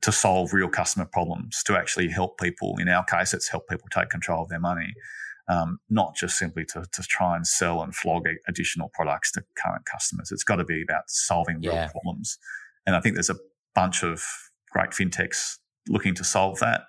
to 0.01 0.13
solve 0.13 0.53
real 0.53 0.69
customer 0.69 1.07
problems, 1.07 1.63
to 1.65 1.77
actually 1.77 2.09
help 2.09 2.39
people. 2.39 2.75
In 2.79 2.89
our 2.89 3.05
case, 3.05 3.33
it's 3.33 3.49
help 3.49 3.69
people 3.69 3.89
take 3.91 4.09
control 4.09 4.43
of 4.43 4.49
their 4.49 4.61
money, 4.61 4.93
um, 5.49 5.79
not 5.91 6.17
just 6.17 6.39
simply 6.39 6.65
to, 6.67 6.85
to 6.93 7.03
try 7.03 7.37
and 7.37 7.47
sell 7.47 7.83
and 7.83 7.95
flog 7.95 8.25
additional 8.49 8.91
products 8.95 9.33
to 9.33 9.45
current 9.57 9.85
customers. 9.85 10.31
It's 10.33 10.45
got 10.45 10.57
to 10.57 10.65
be 10.65 10.83
about 10.83 11.05
solving 11.09 11.61
real 11.61 11.75
yeah. 11.75 11.89
problems. 11.89 12.39
And 12.87 12.97
I 12.97 13.01
think 13.01 13.15
there's 13.15 13.31
a 13.31 13.39
bunch 13.75 14.03
of 14.03 14.23
great 14.71 14.91
fintechs 14.91 15.59
looking 15.89 16.15
to 16.15 16.25
solve 16.25 16.59
that. 16.61 16.83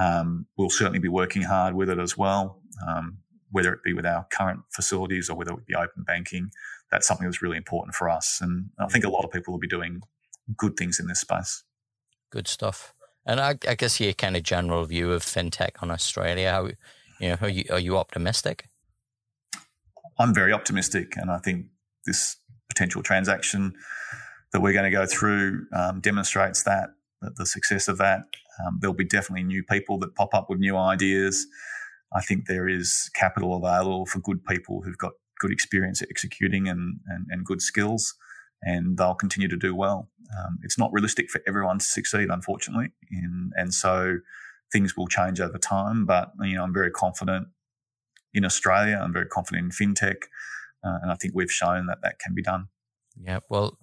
Um, 0.00 0.46
we'll 0.56 0.70
certainly 0.70 1.00
be 1.00 1.08
working 1.08 1.42
hard 1.42 1.74
with 1.74 1.90
it 1.90 1.98
as 1.98 2.16
well, 2.16 2.62
um, 2.86 3.18
whether 3.50 3.72
it 3.72 3.82
be 3.82 3.94
with 3.94 4.06
our 4.06 4.26
current 4.30 4.60
facilities 4.70 5.28
or 5.28 5.36
whether 5.36 5.52
it 5.52 5.66
be 5.66 5.74
open 5.74 6.04
banking. 6.06 6.50
That's 6.90 7.06
something 7.06 7.26
that's 7.26 7.42
really 7.42 7.56
important 7.56 7.94
for 7.94 8.08
us. 8.08 8.38
And 8.40 8.70
I 8.78 8.86
think 8.86 9.04
a 9.04 9.10
lot 9.10 9.24
of 9.24 9.30
people 9.30 9.52
will 9.52 9.58
be 9.58 9.68
doing 9.68 10.00
good 10.56 10.76
things 10.76 11.00
in 11.00 11.06
this 11.06 11.20
space. 11.20 11.64
Good 12.30 12.48
stuff. 12.48 12.94
And 13.26 13.40
I, 13.40 13.58
I 13.68 13.74
guess 13.74 14.00
your 14.00 14.12
kind 14.14 14.36
of 14.36 14.42
general 14.42 14.84
view 14.84 15.12
of 15.12 15.22
fintech 15.22 15.82
on 15.82 15.90
Australia, 15.90 16.50
how 16.50 16.70
know, 17.20 17.36
are 17.40 17.48
you, 17.48 17.64
are 17.70 17.78
you 17.78 17.96
optimistic? 17.96 18.68
I'm 20.18 20.34
very 20.34 20.52
optimistic, 20.52 21.16
and 21.16 21.30
I 21.30 21.38
think 21.38 21.66
this 22.06 22.36
potential 22.68 23.02
transaction 23.02 23.74
that 24.52 24.60
we're 24.60 24.72
going 24.72 24.90
to 24.90 24.96
go 24.96 25.06
through 25.06 25.66
um, 25.74 26.00
demonstrates 26.00 26.62
that, 26.64 26.90
that 27.22 27.36
the 27.36 27.46
success 27.46 27.88
of 27.88 27.98
that. 27.98 28.20
Um, 28.64 28.78
there'll 28.80 28.94
be 28.94 29.04
definitely 29.04 29.44
new 29.44 29.62
people 29.62 29.98
that 29.98 30.14
pop 30.14 30.34
up 30.34 30.48
with 30.48 30.58
new 30.58 30.76
ideas. 30.76 31.46
I 32.12 32.22
think 32.22 32.46
there 32.46 32.68
is 32.68 33.10
capital 33.14 33.56
available 33.56 34.06
for 34.06 34.20
good 34.20 34.44
people 34.44 34.82
who've 34.82 34.98
got 34.98 35.12
good 35.38 35.52
experience 35.52 36.02
at 36.02 36.08
executing 36.10 36.66
and, 36.68 37.00
and, 37.06 37.26
and 37.30 37.44
good 37.44 37.60
skills 37.60 38.14
and 38.62 38.96
they'll 38.96 39.14
continue 39.14 39.48
to 39.48 39.56
do 39.56 39.74
well. 39.74 40.08
Um, 40.38 40.58
it's 40.62 40.78
not 40.78 40.92
realistic 40.92 41.30
for 41.30 41.40
everyone 41.46 41.78
to 41.78 41.84
succeed, 41.84 42.28
unfortunately, 42.30 42.92
and 43.10 43.52
and 43.56 43.72
so 43.72 44.18
things 44.72 44.96
will 44.96 45.06
change 45.06 45.40
over 45.40 45.58
time. 45.58 46.04
But 46.06 46.32
you 46.40 46.54
know, 46.54 46.62
I'm 46.62 46.74
very 46.74 46.90
confident 46.90 47.48
in 48.32 48.44
Australia. 48.44 49.00
I'm 49.02 49.12
very 49.12 49.26
confident 49.26 49.64
in 49.64 49.94
fintech, 49.94 50.24
uh, 50.84 50.98
and 51.02 51.10
I 51.10 51.14
think 51.14 51.34
we've 51.34 51.50
shown 51.50 51.86
that 51.86 51.98
that 52.02 52.18
can 52.18 52.34
be 52.34 52.42
done. 52.42 52.68
Yeah, 53.20 53.40
well. 53.48 53.78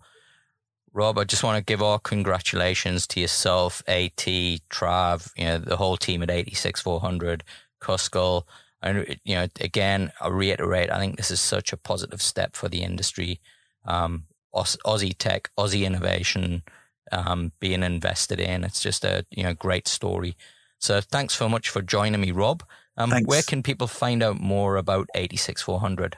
Rob, 0.94 1.18
I 1.18 1.26
just 1.26 1.44
want 1.44 1.58
to 1.58 1.64
give 1.64 1.84
our 1.84 2.00
congratulations 2.00 3.06
to 3.08 3.20
yourself, 3.20 3.84
AT, 3.86 4.16
Trav, 4.16 5.30
you 5.36 5.44
know, 5.44 5.58
the 5.58 5.76
whole 5.76 5.98
team 5.98 6.24
at 6.24 6.32
86400, 6.32 7.44
Cuscal. 7.82 8.44
And, 8.82 9.20
you 9.26 9.36
know, 9.36 9.48
again, 9.60 10.14
I 10.22 10.30
reiterate, 10.30 10.90
I 10.90 11.00
think 11.00 11.18
this 11.18 11.32
is 11.32 11.42
such 11.42 11.74
a 11.74 11.78
positive 11.78 12.22
step 12.22 12.56
for 12.56 12.70
the 12.70 12.82
industry. 12.82 13.42
Um, 13.84 14.28
Aussie 14.56 15.18
tech, 15.18 15.50
Aussie 15.58 15.86
innovation 15.86 16.64
um, 17.12 17.52
being 17.60 17.84
invested 17.84 18.40
in. 18.40 18.64
It's 18.64 18.82
just 18.82 19.04
a 19.04 19.26
you 19.30 19.44
know 19.44 19.54
great 19.54 19.88
story. 19.88 20.36
So 20.80 21.02
thanks 21.02 21.34
so 21.34 21.50
much 21.50 21.70
for 21.70 21.82
joining 21.82 22.22
me, 22.22 22.32
Rob. 22.32 22.64
Um, 22.98 23.12
where 23.26 23.42
can 23.42 23.64
people 23.64 23.88
find 23.88 24.24
out 24.24 24.40
more 24.40 24.78
about 24.78 25.08
86400? 25.16 26.18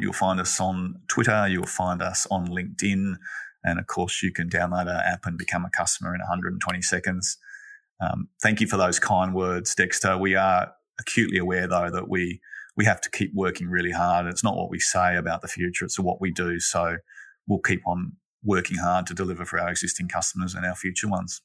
You'll 0.00 0.12
find 0.12 0.40
us 0.40 0.60
on 0.60 0.96
Twitter. 1.08 1.46
You'll 1.48 1.66
find 1.66 2.02
us 2.02 2.26
on 2.30 2.48
LinkedIn. 2.48 3.14
And 3.62 3.78
of 3.78 3.86
course, 3.86 4.22
you 4.22 4.32
can 4.32 4.48
download 4.48 4.86
our 4.86 5.02
app 5.02 5.26
and 5.26 5.38
become 5.38 5.64
a 5.64 5.70
customer 5.70 6.14
in 6.14 6.20
120 6.20 6.82
seconds. 6.82 7.38
Um, 8.00 8.28
thank 8.42 8.60
you 8.60 8.66
for 8.66 8.76
those 8.76 8.98
kind 8.98 9.34
words, 9.34 9.74
Dexter. 9.74 10.18
We 10.18 10.34
are 10.34 10.72
acutely 11.00 11.38
aware, 11.38 11.66
though, 11.66 11.90
that 11.90 12.08
we 12.08 12.40
we 12.76 12.84
have 12.84 13.00
to 13.00 13.10
keep 13.10 13.32
working 13.34 13.68
really 13.68 13.92
hard. 13.92 14.26
It's 14.26 14.44
not 14.44 14.56
what 14.56 14.70
we 14.70 14.78
say 14.78 15.16
about 15.16 15.42
the 15.42 15.48
future; 15.48 15.84
it's 15.84 15.98
what 15.98 16.20
we 16.20 16.30
do. 16.30 16.60
So 16.60 16.98
we'll 17.46 17.60
keep 17.60 17.86
on 17.86 18.12
working 18.44 18.78
hard 18.78 19.06
to 19.06 19.14
deliver 19.14 19.44
for 19.44 19.58
our 19.58 19.70
existing 19.70 20.08
customers 20.08 20.54
and 20.54 20.66
our 20.66 20.74
future 20.74 21.08
ones. 21.08 21.40